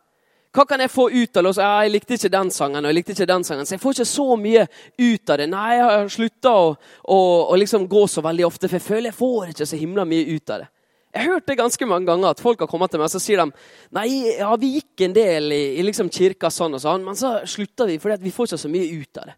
[0.53, 1.53] Hva kan jeg få ut av det?
[1.63, 3.95] Ja, jeg likte ikke den sangen, og jeg likte ikke den sangen, så jeg får
[3.95, 4.67] ikke så mye
[5.01, 5.47] ut av det.
[5.49, 6.67] Nei, jeg har slutta å,
[7.09, 10.05] å, å liksom gå så veldig ofte, for jeg føler jeg får ikke så himla
[10.11, 10.69] mye ut av det.
[11.13, 13.21] Jeg har hørt det ganske mange ganger at folk har kommet til meg og så
[13.21, 13.65] sier de,
[13.97, 14.07] nei,
[14.41, 17.89] ja, vi gikk en del i, i liksom kirka sånn og sånn, men så slutta
[17.89, 19.37] vi fordi vi får ikke så mye ut av det.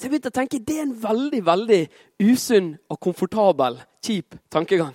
[0.00, 1.80] Så jeg begynte å tenke det er en veldig veldig
[2.24, 4.94] usunn og komfortabel, kjip tankegang.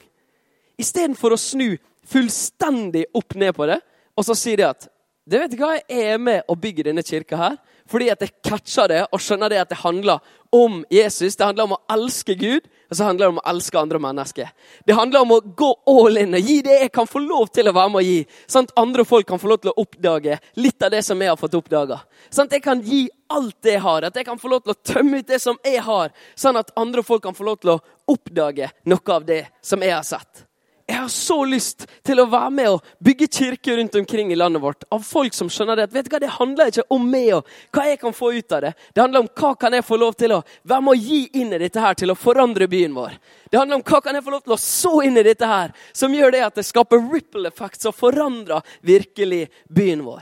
[0.82, 1.76] Istedenfor å snu
[2.10, 3.78] fullstendig opp ned på det,
[4.18, 4.88] og så sier de at
[5.30, 7.60] det vet du hva, jeg er med og bygger denne kirka her.
[7.86, 11.38] Fordi at jeg catcher det og skjønner det at det handler om Jesus.
[11.38, 14.50] Det handler om å elske Gud, og så handler det om å elske andre mennesker.
[14.86, 17.69] Det handler om å gå all in og gi det jeg kan få lov til
[17.69, 18.19] å være med å gi.
[18.52, 21.34] Sånn at andre folk kan få lov til å oppdage litt av det som jeg
[21.34, 22.00] har fått oppdaga.
[22.30, 24.06] Sånn at jeg kan gi alt det jeg har.
[24.06, 26.13] At jeg kan få lov til å tømme ut det som jeg har.
[26.38, 27.80] Sånn at andre folk kan få lov til å
[28.12, 30.45] oppdage noe av det som jeg har sett.
[30.88, 34.62] Jeg har så lyst til å være med og bygge kirker rundt omkring i landet
[34.62, 34.84] vårt.
[34.93, 35.88] Av folk som skjønner det.
[35.93, 38.62] vet du hva, Det handler ikke om meg og hva jeg kan få ut av
[38.62, 38.74] det.
[38.93, 41.54] Det handler om hva kan jeg få lov til å være med å gi inn
[41.54, 43.17] i dette her til å forandre byen vår.
[43.50, 45.74] Det handler om hva kan jeg få lov til å så inn i dette her
[45.91, 50.21] som gjør det at det skaper ripple effects og forandrer virkelig byen vår.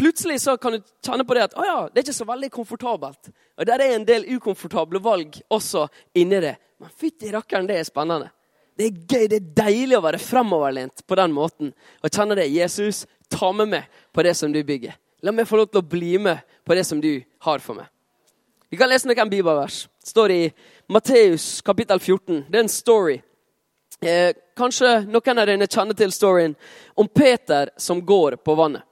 [0.00, 2.48] Plutselig så kan du kjenne på det at å ja, det er ikke så veldig
[2.50, 3.34] komfortabelt.
[3.60, 6.56] Og Der er en del ukomfortable valg også inni det.
[6.80, 8.30] Men fytti rakkeren, det er spennende.
[8.80, 11.72] Det er gøy, det er deilig å være framoverlent på den måten.
[12.00, 12.46] Og kjenne det.
[12.48, 14.94] Jesus, ta med meg på det som du bygger.
[15.20, 17.10] La meg få lov til å bli med på det som du
[17.44, 17.90] har for meg.
[18.72, 19.82] Vi kan lese noen bibelvers.
[20.00, 20.42] Det står i
[20.88, 22.46] Matteus kapittel 14.
[22.48, 23.18] Det er en story.
[24.00, 26.56] Eh, kanskje noen av dere kjenner til storyen
[26.96, 28.86] om Peter som går på vannet.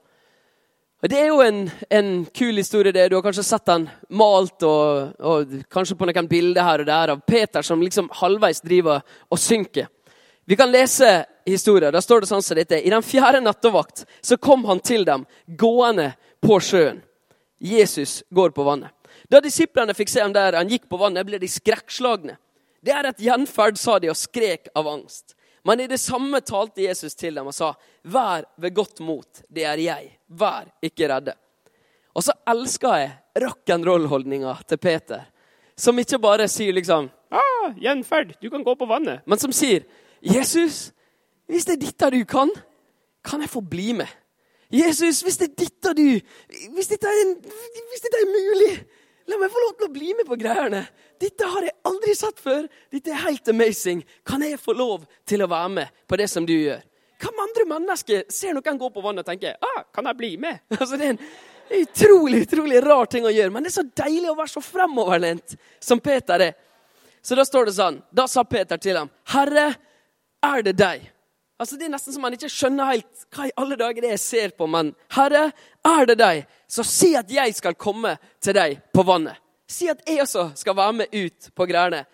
[0.99, 2.91] Det er jo en, en, kul historie.
[2.91, 3.09] det.
[3.09, 7.13] Du har kanskje sett den malt og, og kanskje på noen bilder her og der
[7.13, 8.99] av Peter som liksom halvveis driver
[9.31, 9.87] og synker.
[10.43, 11.93] Vi kan lese historien.
[11.95, 12.81] Da står det sånn som dette.
[12.83, 16.11] I den fjerde nattevakt så kom han til dem gående
[16.43, 16.99] på sjøen.
[17.63, 18.91] Jesus går på vannet.
[19.31, 22.35] Da disiplene fikk se ham der han gikk på vannet, ble de skrekkslagne.
[22.83, 25.35] Det er et gjenferd, sa de og skrek av angst.
[25.63, 29.63] Men i det samme talte Jesus til dem og sa, 'Vær ved godt mot, det
[29.63, 30.19] er jeg.
[30.27, 31.35] Vær ikke redde.'
[32.15, 33.11] Og så elsker jeg
[33.43, 35.21] rock'n'roll-holdninga til Peter,
[35.77, 39.83] som ikke bare sier liksom ah, 'Gjenferd, du kan gå på vannet', men som sier,
[40.21, 40.91] 'Jesus,
[41.47, 42.49] hvis det er dette du kan,
[43.23, 44.15] kan jeg få bli med.'
[44.69, 46.19] Jesus, hvis det er dette du
[46.75, 47.29] Hvis dette er,
[47.89, 48.73] hvis dette er mulig,
[49.29, 50.83] La meg få lov til å bli med på greiene.
[51.21, 52.65] Dette har jeg aldri sett før.
[52.89, 54.01] Dette er helt amazing.
[54.25, 56.81] Kan jeg få lov til å være med på det som du gjør?
[57.19, 60.63] Hva andre mennesker ser noen gå på vannet og tenker ah, kan jeg bli med?
[60.79, 64.31] Altså, det er en utrolig utrolig rar ting å gjøre, men det er så deilig
[64.31, 66.57] å være så fremoverlent som Peter er.
[67.21, 67.99] Så da står det sånn.
[68.15, 69.75] Da sa Peter til ham, 'Herre,
[70.41, 71.09] er det deg?'
[71.59, 74.23] Altså, Det er nesten som man ikke skjønner helt hva i alle dager det jeg
[74.23, 74.67] ser på.
[74.67, 75.49] Men Herre,
[75.85, 79.35] er det deg, så si at jeg skal komme til deg på vannet.
[79.69, 82.05] Si at jeg også skal være med ut på greiene.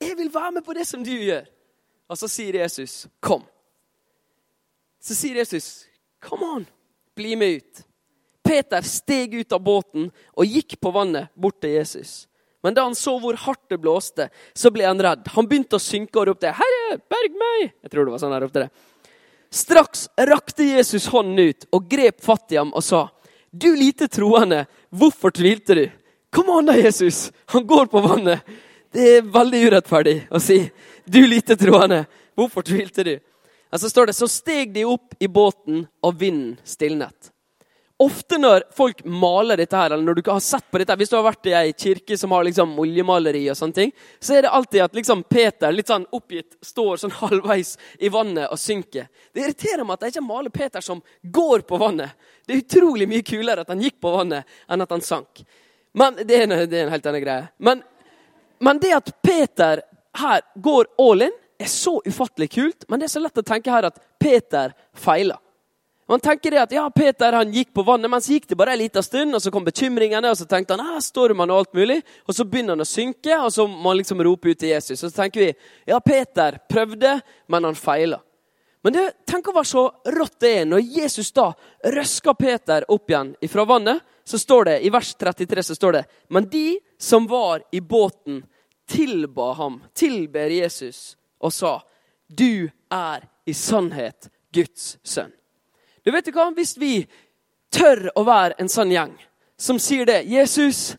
[0.00, 1.44] Jeg vil være med på det som du gjør.
[2.08, 3.44] Og så sier Jesus, kom.
[5.02, 5.86] Så sier Jesus,
[6.22, 6.66] come on,
[7.14, 7.82] bli med ut.
[8.46, 12.24] Peter steg ut av båten og gikk på vannet bort til Jesus.
[12.66, 15.28] Men da han så hvor hardt det blåste, så ble han redd.
[15.36, 18.42] Han begynte å synke og ropte, 'Herre, berg meg!' Jeg tror det var sånn han
[18.42, 18.70] ropte det.
[19.54, 23.04] Straks rakte Jesus hånden ut og grep fatt i ham og sa,
[23.54, 25.92] 'Du lite troende, hvorfor tvilte du?'
[26.34, 27.30] Kom an da, Jesus!
[27.54, 28.42] Han går på vannet.
[28.90, 30.58] Det er veldig urettferdig å si,
[31.06, 32.02] 'Du lite troende,
[32.34, 33.20] hvorfor tvilte du?'
[33.72, 37.30] Og så står det, så steg de opp i båten, og vinden stilnet.
[37.98, 41.14] Ofte når folk maler dette, her, eller når du har sett på dette, hvis du
[41.16, 44.50] har vært i ei kirke som har liksom oljemaleri, og sånne ting, så er det
[44.52, 47.72] alltid at liksom Peter litt sånn oppgitt står sånn halvveis
[48.04, 49.08] i vannet og synker.
[49.32, 52.12] Det irriterer meg at de ikke maler Peter som går på vannet.
[52.44, 55.46] Det er utrolig mye kulere at han gikk på vannet, enn at han sank.
[55.96, 57.48] Men Det er en, det er en helt annen greie.
[57.56, 57.80] Men,
[58.60, 59.80] men det at Peter
[60.20, 62.84] her går all in, er så ufattelig kult.
[62.88, 65.40] Men det er så lett å tenke her at Peter feiler.
[66.08, 68.76] Man tenker det at ja, Peter han gikk på vannet, men så gikk det bare
[68.76, 71.72] en liten stund, og så kom bekymringene, og så tenkte han ah, stormen og alt
[71.74, 71.96] mulig.
[72.30, 75.00] Og så begynner han å synke, og så må han liksom rope ut til Jesus.
[75.00, 75.50] Og så tenker vi
[75.90, 77.16] ja, Peter prøvde,
[77.50, 78.20] men han feila.
[78.86, 79.82] Men det, tenk være så
[80.14, 80.68] rått det er.
[80.70, 81.48] Når Jesus da
[81.90, 86.04] røsker Peter opp igjen fra vannet, så står det i vers 33 så står det,
[86.30, 88.44] Men de som var i båten,
[88.86, 91.80] tilba ham, tilber Jesus, og sa,
[92.30, 95.34] Du er i sannhet Guds sønn.
[96.06, 96.52] Du vet hva?
[96.54, 97.00] Hvis vi
[97.74, 99.16] tør å være en sånn gjeng
[99.58, 100.94] som sier det 'Jesus,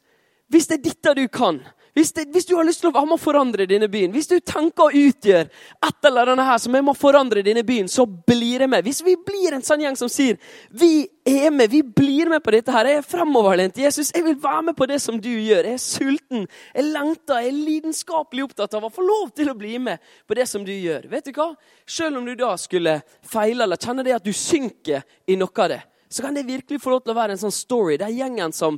[0.52, 1.64] hvis det er dette du kan'
[1.98, 4.86] hvis, det, hvis, du har lyst til å må forandre denne byen, hvis du tenker
[4.86, 5.48] å utgjøre
[5.88, 8.86] et eller annet her som jeg må forandre denne byen, så blir jeg med.
[8.86, 10.38] Hvis vi blir en sånn gjeng som sier
[10.70, 12.92] vi er med, vi blir med på dette her.
[12.92, 13.82] Jeg er fremoverlent.
[13.82, 15.72] Jesus, jeg vil være med på det som du gjør.
[15.72, 19.58] Jeg er sulten, jeg lengter, jeg er lidenskapelig opptatt av å få lov til å
[19.58, 21.10] bli med på det som du gjør.
[21.12, 21.50] Vet du hva?
[21.90, 25.74] Selv om du da skulle feile eller kjenne det at du synker i noe av
[25.74, 25.82] det,
[26.14, 27.98] så kan det virkelig få lov til å være en sånn story.
[28.00, 28.78] Det er gjengen som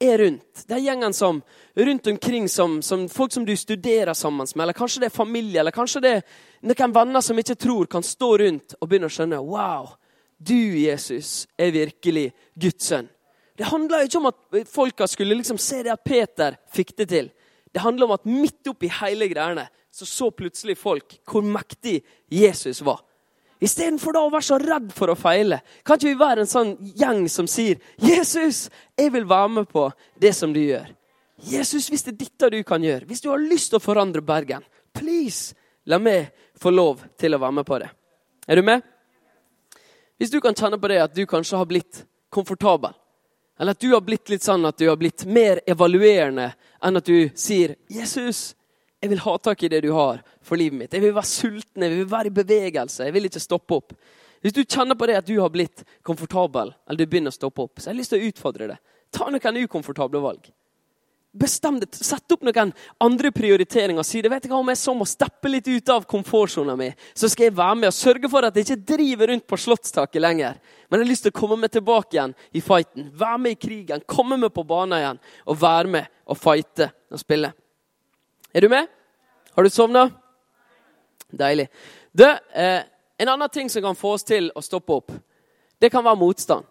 [0.00, 0.64] er rundt.
[0.66, 1.40] Det er gjengen som
[1.74, 5.60] rundt omkring som, som, folk som du studerer sammen med, eller kanskje det er familie,
[5.60, 6.24] eller kanskje det er
[6.66, 9.94] noen venner som ikke tror, kan stå rundt og begynne å skjønne Wow,
[10.36, 13.08] du, Jesus, er virkelig Guds sønn.
[13.56, 17.30] Det handler ikke om at folka skulle liksom se det at Peter fikk det til.
[17.72, 22.82] Det handler om at midt oppi hele greiene så så plutselig folk hvor mektig Jesus
[22.84, 23.00] var.
[23.60, 27.28] Istedenfor å være så redd for å feile, kan ikke vi være en sånn gjeng
[27.32, 29.90] som sier 'Jesus, jeg vil være med på
[30.20, 30.92] det som du gjør'.
[31.42, 34.22] Jesus, hvis det er dette du kan gjøre, hvis du har lyst til å forandre
[34.22, 37.90] Bergen, please, la meg få lov til å være med på det.
[38.48, 38.82] Er du med?
[40.18, 42.94] Hvis du kan kjenne på det at du kanskje har blitt komfortabel,
[43.58, 46.50] eller at du har blitt litt sånn at du har blitt mer evaluerende
[46.84, 48.54] enn at du sier 'Jesus,
[49.02, 50.94] jeg vil ha tak i det du har for livet mitt.
[50.94, 53.04] Jeg vil være sulten, jeg vil være i bevegelse.
[53.04, 53.96] Jeg vil ikke stoppe opp.
[54.44, 57.64] Hvis du kjenner på det at du har blitt komfortabel, eller du begynner å stoppe
[57.64, 58.78] opp, så jeg har lyst til å utfordre det.
[59.14, 60.48] Ta noen ukomfortable valg.
[61.36, 61.90] Bestem det.
[61.94, 64.06] Sett opp noen andre prioriteringer.
[64.06, 64.30] Si det.
[64.32, 67.50] Vet du hva, Om jeg så må steppe litt ut av komfortsona mi, så skal
[67.50, 70.56] jeg være med og sørge for at jeg ikke driver rundt på slottstaket lenger.
[70.88, 73.10] Men jeg har lyst til å komme meg tilbake igjen i fighten.
[73.12, 77.20] Være med i krigen, komme meg på banen igjen og være med og fighte og
[77.20, 77.52] spille.
[78.56, 78.86] Er du med?
[79.52, 80.10] Har du sovna?
[81.28, 81.68] Deilig.
[82.12, 82.82] Du, eh,
[83.18, 85.12] en annen ting som kan få oss til å stoppe opp,
[85.78, 86.64] det kan være motstand.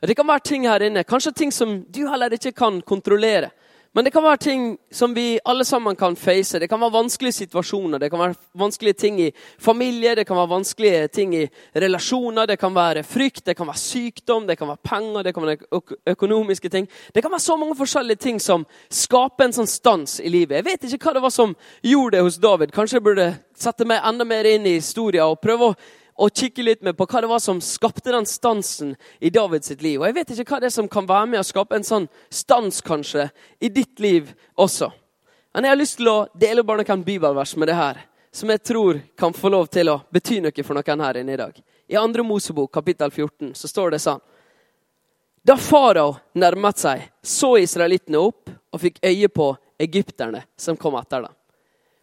[0.00, 3.50] Det kan være ting her inne, kanskje ting som du heller ikke kan kontrollere.
[3.96, 6.58] Men det kan være ting som vi alle sammen kan face.
[6.60, 10.50] Det kan være vanskelige situasjoner, det kan være vanskelige ting i familie, det kan være
[10.50, 14.84] vanskelige ting i relasjoner, det kan være frykt, det kan være sykdom, det kan være
[14.84, 16.88] penger, det kan være økonomiske ting.
[17.14, 20.60] Det kan være så mange forskjellige ting som skaper en sånn stans i livet.
[20.60, 22.74] Jeg vet ikke hva det var som gjorde det hos David.
[22.76, 25.78] Kanskje jeg burde sette meg enda mer inn i historien og prøve å
[26.18, 30.00] og kikke litt med på hva det var som skapte den stansen i Davids liv.
[30.00, 32.08] Og Jeg vet ikke hva det er som kan være med å skape en sånn
[32.30, 33.28] stans kanskje
[33.62, 34.90] i ditt liv også.
[35.54, 38.02] Men jeg har lyst til å dele bare noen bibelvers med det her,
[38.34, 41.40] som jeg tror kan få lov til å bety noe for noen her inne i
[41.40, 41.54] dag.
[41.88, 42.26] I 2.
[42.26, 44.20] Mosebok kapittel 14 så står det sånn.
[45.46, 51.24] Da farao nærmet seg, så israelittene opp og fikk øye på egypterne som kom etter
[51.24, 51.37] dem.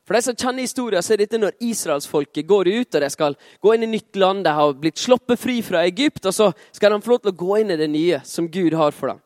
[0.06, 3.38] For de som kjenner historien, så er dette når israelsfolket går ut og de skal
[3.62, 4.44] gå inn i nytt land.
[4.46, 7.40] De har blitt sluppet fri fra Egypt, og så skal de få lov til å
[7.40, 9.24] gå inn i det nye som Gud har for dem.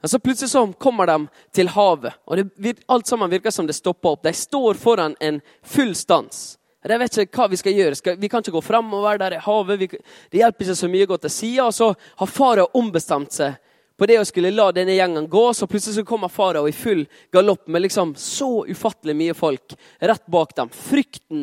[0.00, 1.16] Og så Plutselig så kommer de
[1.52, 4.22] til havet, og det, alt sammen virker som det stopper opp.
[4.24, 6.54] De står foran en full stans.
[6.86, 8.14] De vet ikke hva vi skal gjøre.
[8.16, 9.18] Vi kan ikke gå framover.
[9.20, 9.98] Der er havet.
[10.32, 11.66] Det hjelper ikke så mye å gå til sida.
[11.66, 13.58] Og så har farao ombestemt seg
[14.00, 17.02] på det å skulle la denne gjengen gå, så plutselig så kommer farao i full
[17.32, 20.70] galopp med liksom så ufattelig mye folk rett bak dem.
[20.72, 21.42] Frykten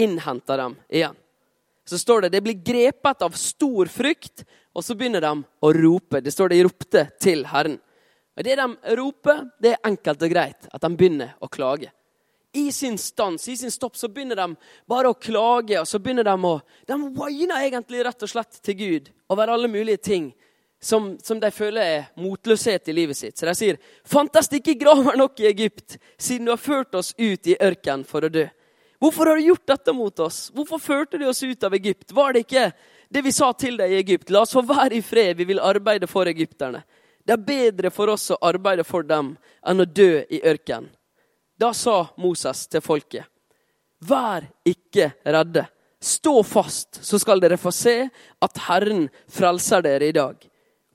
[0.00, 1.18] innhenter dem igjen.
[1.84, 6.22] Så står det det blir grepet av stor frykt, og så begynner de å rope.
[6.24, 7.76] Det står de ropte til Herren.
[8.38, 11.92] Og Det de roper, det er enkelt og greit at de begynner å klage.
[12.56, 14.48] I sin stans, i sin stopp, så begynner de
[14.88, 15.76] bare å klage.
[15.76, 19.68] og så begynner De å, de whiner egentlig rett og slett til Gud over alle
[19.68, 20.32] mulige ting
[20.80, 23.38] som, som, de føler er motløshet i livet sitt.
[23.38, 27.14] Så de sier, 'Fantes det ikke graver nok i Egypt, siden du har ført oss
[27.18, 28.48] ut i ørkenen for å dø?'
[28.98, 30.50] Hvorfor har du gjort dette mot oss?
[30.50, 32.10] Hvorfor førte du oss ut av Egypt?
[32.12, 32.72] Var det ikke
[33.08, 35.62] det vi sa til deg i Egypt, la oss få være i fred, vi vil
[35.64, 36.82] arbeide for egypterne.
[37.24, 39.34] Det er bedre for oss å arbeide for dem
[39.66, 40.90] enn å dø i ørkenen.
[41.58, 43.26] Da sa Moses til folket,
[44.06, 45.64] vær ikke redde.
[45.98, 47.96] Stå fast, så skal dere få se
[48.44, 50.47] at Herren frelser dere i dag.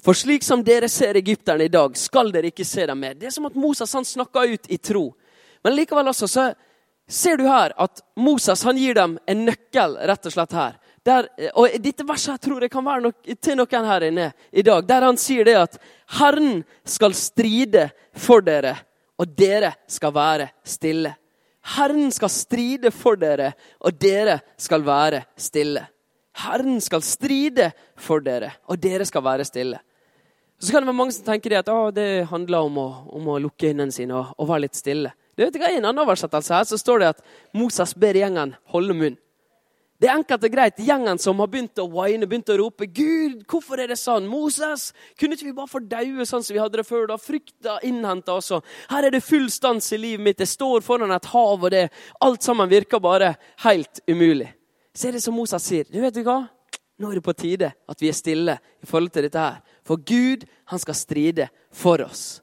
[0.04, 3.16] For slik som dere ser egypterne i dag, skal dere ikke se dem mer.
[3.16, 5.14] Det er som at Moses han snakka ut i tro.
[5.64, 6.48] Men likevel også så
[7.08, 10.76] ser du her at Moses han gir dem en nøkkel rett og slett her.
[11.04, 11.28] Der,
[11.60, 15.08] og Dette verset tror jeg kan være nok, til noen her inne i dag, der
[15.08, 15.80] han sier det at
[16.20, 18.76] Herren skal stride for dere,
[19.20, 21.16] og dere skal være stille.
[21.76, 25.86] Herren skal stride for dere, og dere skal være stille.
[26.44, 29.80] Herren skal stride for dere, og dere skal være stille.
[30.64, 32.88] Så kan det være mange som tenker det at det handler om å,
[33.18, 35.12] om å lukke øynene sine og, og, være litt stille.
[35.36, 37.20] Det vet ikke, I en annen oversettelse her så står det at
[37.58, 39.18] Moses ber gjengen holde munn.
[40.00, 40.80] Det er enkelt og greit.
[40.84, 44.92] Gjengen som har begynt å whine, begynt å rope 'Gud, hvorfor er det sånn?' 'Moses,
[45.20, 48.36] kunne ikke vi bare få daue sånn som vi hadde det før?' da Frykta innhenta
[48.40, 48.62] også.
[48.92, 50.40] Her er det full stans i livet mitt.
[50.40, 51.90] Jeg står foran et hav, og det
[52.20, 54.52] alt sammen virker bare helt umulig.
[54.96, 55.88] Så er det som Moses sier.
[55.92, 56.48] Du vet du hva?
[57.04, 59.60] Nå er det på tide at vi er stille i forhold til dette her.
[59.84, 62.40] For Gud, han skal stride for oss.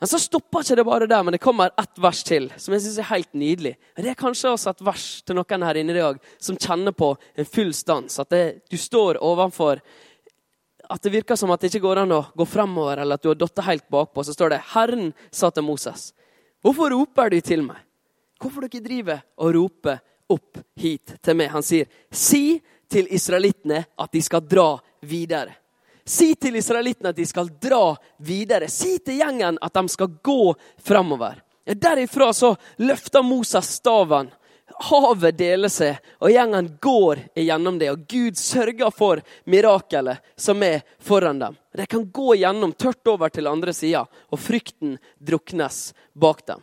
[0.00, 2.82] Men så stopper ikke det bare der, men det kommer ett vers til som jeg
[2.86, 3.74] synes er helt nydelig.
[3.94, 7.12] Det er kanskje også et vers til noen her inne i dag som kjenner på
[7.36, 8.16] en full stans.
[8.18, 9.82] At det, du står overfor
[10.90, 13.28] At det virker som at det ikke går an å gå fremover, eller at du
[13.28, 14.24] har datt helt bakpå.
[14.26, 16.08] Så står det Herren sa til Moses,
[16.64, 17.78] hvorfor roper du til meg?
[18.40, 21.52] Hvorfor dere driver og roper opp hit til meg?
[21.54, 22.58] Han sier, si
[22.90, 24.74] til israelittene at de skal dra
[25.06, 25.54] videre.
[26.04, 27.94] Si til israelittene at de skal dra
[28.26, 28.68] videre.
[28.68, 31.38] Si til gjengen at de skal gå framover.
[31.64, 34.30] Derifra så løfter Moses staven.
[34.80, 37.90] Havet deler seg, og gjengen går igjennom det.
[37.92, 39.20] Og Gud sørger for
[39.50, 41.58] mirakelet som er foran dem.
[41.76, 46.62] De kan gå gjennom tørt over til andre sida, og frykten druknes bak dem.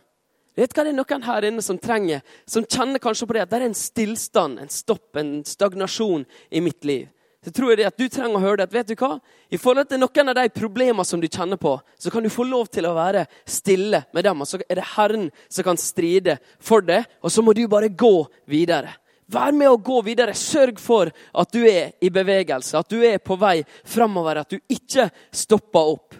[0.58, 3.52] Vet hva det er noen her inne som trenger, som kjenner kanskje på det at
[3.52, 7.06] det er en stillstand, en stopp, en stagnasjon i mitt liv
[7.44, 8.66] så tror jeg det at du trenger å høre det.
[8.66, 9.14] at vet du hva?
[9.48, 12.44] I forhold til noen av de problemene som du kjenner på, så kan du få
[12.44, 14.42] lov til å være stille med dem.
[14.42, 17.88] Og så er det Herren som kan stride for det, og så må du bare
[17.88, 18.92] gå videre.
[19.32, 20.34] Vær med å gå videre.
[20.34, 24.58] Sørg for at du er i bevegelse, at du er på vei framover, at du
[24.68, 26.18] ikke stopper opp.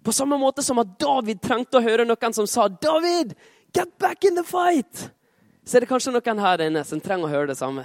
[0.00, 3.34] På samme måte som at David trengte å høre noen som sa 'David,
[3.72, 5.10] get back in the fight'.
[5.64, 7.84] Så er det kanskje noen her inne som trenger å høre det samme.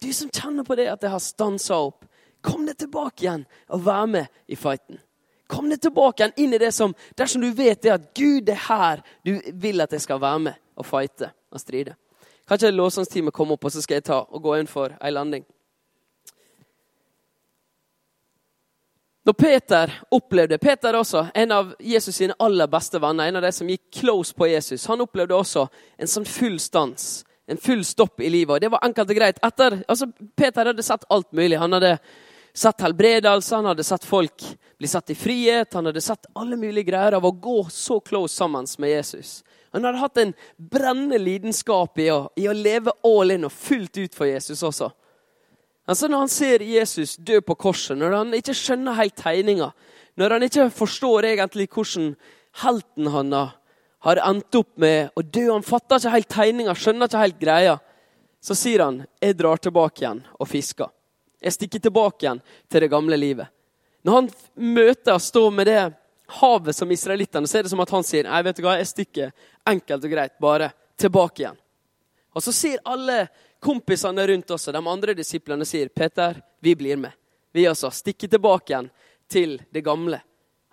[0.00, 2.04] Du som kjenner på det at det har stansa opp.
[2.40, 5.00] Kom deg tilbake igjen og vær med i fighten.
[5.48, 8.62] Kom deg tilbake igjen inn i det som Dersom du vet det at Gud er
[8.68, 11.96] her, du vil at jeg skal være med og fighte og stride.
[12.46, 15.10] Kan ikke lovsangsteamet komme opp, og så skal jeg ta og gå inn for ei
[15.10, 15.44] landing?
[19.26, 23.50] Når Peter opplevde Peter også, en av Jesus sine aller beste venner, en av de
[23.52, 25.66] som gikk close på Jesus, han opplevde også
[25.98, 28.54] en sånn full stans en full stopp i livet.
[28.54, 29.36] Og det var enkelt og greit.
[29.44, 31.58] Etter, altså, Peter hadde sett alt mulig.
[31.60, 31.96] Han hadde
[32.56, 34.44] sett helbredelse, han hadde sett folk
[34.78, 35.74] bli satt i frihet.
[35.74, 39.42] Han hadde sett alle mulige greier av å gå så close sammen med Jesus.
[39.70, 43.98] Han hadde hatt en brennende lidenskap i å, i å leve all in og fullt
[44.00, 44.90] ut for Jesus også.
[45.86, 49.70] Altså Når han ser Jesus dø på korset, når han ikke skjønner helt tegninga,
[50.16, 52.16] når han ikke forstår egentlig hvordan
[52.62, 53.54] helten han har
[54.06, 55.48] har endt opp med å dø.
[55.50, 57.76] Han fatter ikke helt tegninga, skjønner ikke helt greia.
[58.40, 60.92] Så sier han, 'Jeg drar tilbake igjen og fisker'.
[61.42, 63.48] Jeg stikker tilbake igjen til det gamle livet.
[64.04, 65.94] Når han møter og står med det
[66.28, 68.86] havet som israelittene, så er det som at han sier, 'Nei, vet du hva, jeg
[68.86, 69.32] stikker
[69.66, 71.58] enkelt og greit bare tilbake igjen'.
[72.34, 73.28] Og så sier alle
[73.66, 77.18] kompisene rundt oss, og de andre disiplene, sier, 'Peter, vi blir med'.
[77.52, 78.90] Vi altså stikker tilbake igjen
[79.28, 80.20] til det gamle.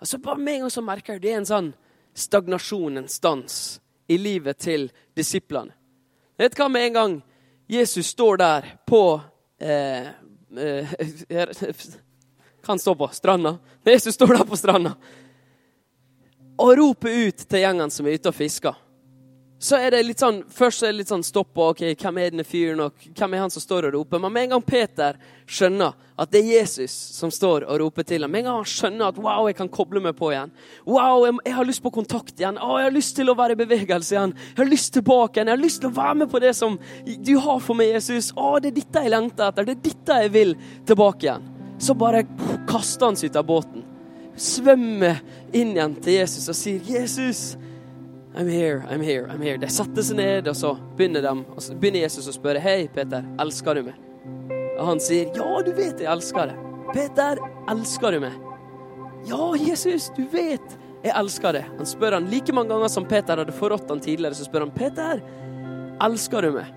[0.00, 1.72] Og så bare med en gang så merker jeg det er en sånn
[2.14, 5.72] stagnasjon, en stans, i livet til disiplene.
[6.38, 7.22] Vet du hva med en gang
[7.68, 9.20] Jesus står der på
[9.58, 10.08] eh,
[10.58, 10.94] eh,
[12.64, 13.58] Kan stå på stranda.
[13.84, 14.94] Jesus står der på stranda
[16.58, 18.76] og roper ut til gjengen som er ute og fisker
[19.58, 22.32] så er det litt sånn, Først er det litt sånn stopp og ok, hvem er
[22.32, 24.20] denne fyren, og hvem er han som står og roper?
[24.20, 28.26] Men med en gang Peter skjønner at det er Jesus som står og roper til
[28.26, 30.52] ham, med en gang han skjønner at wow, jeg kan koble meg på igjen,
[30.88, 33.56] wow, jeg, jeg har lyst på kontakt igjen, å, jeg har lyst til å være
[33.56, 36.32] i bevegelse igjen, jeg har lyst tilbake igjen, jeg har lyst til å være med
[36.34, 38.30] på det som du har for meg, Jesus.
[38.36, 41.50] Å, det er dette jeg lengter etter, det er dette jeg vil tilbake igjen.
[41.82, 42.26] Så bare
[42.70, 43.84] kaster han seg ut av båten,
[44.36, 45.20] svømmer
[45.54, 47.54] inn igjen til Jesus og sier, Jesus,
[48.36, 49.56] I'm here, I'm here, I'm here.
[49.58, 52.88] De satte seg ned, og så begynner, de, og så begynner Jesus å spørre Hei,
[52.90, 54.00] Peter, elsker du meg?
[54.74, 56.64] Og han sier, 'Ja, du vet jeg elsker deg'.
[56.92, 57.38] Peter,
[57.70, 58.34] elsker du meg?
[59.28, 60.74] Ja, Jesus, du vet
[61.04, 61.70] jeg elsker deg.
[61.78, 64.34] Han spør han like mange ganger som Peter hadde forrådt han tidligere.
[64.34, 65.22] Så spør han, 'Peter,
[66.02, 66.74] elsker du meg?'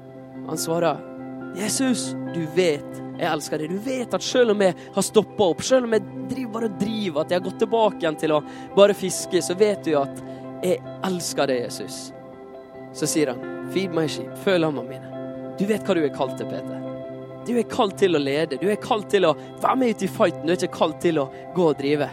[0.47, 1.01] Han svarer,
[1.55, 3.69] 'Jesus, du vet jeg elsker deg.
[3.73, 7.21] Du vet at selv om jeg har stoppa opp, selv om jeg driver bare driver,
[7.21, 8.43] at jeg har gått tilbake igjen til å
[8.75, 10.21] bare fiske, så vet du at
[10.63, 12.11] jeg elsker deg, Jesus.
[12.93, 15.57] Så sier han, 'Feed my sheep, følg lammene mine'.
[15.57, 16.83] Du vet hva du er kalt til, Peter.
[17.47, 18.57] Du er kalt til å lede.
[18.59, 20.45] Du er kalt til å være med ut i fighten.
[20.45, 22.09] Du er ikke kalt til å gå og drive.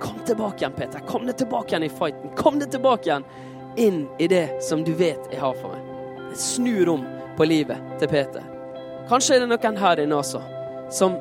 [0.00, 1.02] Kom tilbake igjen, Peter.
[1.06, 2.32] Kom deg tilbake igjen i fighten.
[2.36, 3.26] Kom deg tilbake igjen
[3.76, 6.36] inn i det som du vet jeg har for meg.
[6.36, 7.04] Snu rom
[7.36, 8.46] på livet til Peter.
[9.10, 10.40] Kanskje er det noen her inne også
[10.90, 11.18] som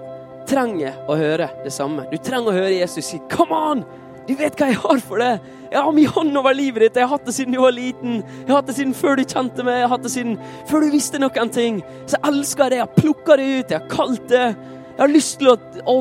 [0.50, 2.08] trenger å høre det samme.
[2.10, 3.86] Du trenger å høre Jesus si 'Come on!
[4.30, 5.46] Du vet hva jeg har for deg.
[5.72, 6.98] Jeg har min hånd over livet ditt.
[7.02, 8.20] Jeg har hatt det siden du var liten.
[8.22, 9.80] Jeg har hatt det siden før du kjente meg.
[9.80, 10.36] Jeg har hatt det siden
[10.70, 11.80] før du visste noen ting.
[12.06, 12.78] Så jeg elsker det.
[12.78, 13.74] Jeg har plukka det ut.
[13.74, 14.46] Jeg har kalt det.
[14.94, 15.58] Jeg har lyst til å,
[15.90, 15.98] å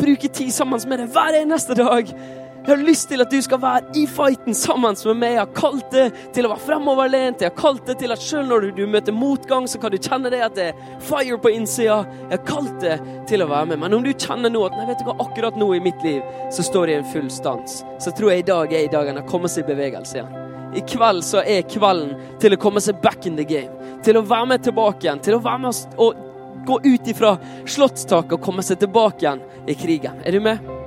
[0.00, 2.12] bruke tid sammen med deg hver eneste dag.
[2.68, 5.30] Jeg har lyst til at du skal være i fighten sammen med meg.
[5.32, 6.02] Jeg har kalt det
[6.36, 7.40] til å være fremoverlent.
[7.40, 10.28] Jeg har kalt det til at selv når du, møter motgang, så kan du kjenne
[10.28, 12.02] det at det er fire på innsida.
[12.26, 12.98] Jeg har kalt det
[13.32, 13.80] til å være med.
[13.80, 16.20] Men om du kjenner nå at nei, vet du hva, akkurat nå i mitt liv
[16.52, 19.24] så står det i en full stans, så tror jeg i dag er i dagen
[19.24, 20.38] å komme seg i bevegelse igjen.
[20.76, 23.96] I kveld så er kvelden til å komme seg back in the game.
[24.04, 25.24] Til å være med tilbake igjen.
[25.24, 26.26] Til å være med og
[26.68, 30.20] gå ut ifra slottstaket og komme seg tilbake igjen i krigen.
[30.28, 30.77] Er du med?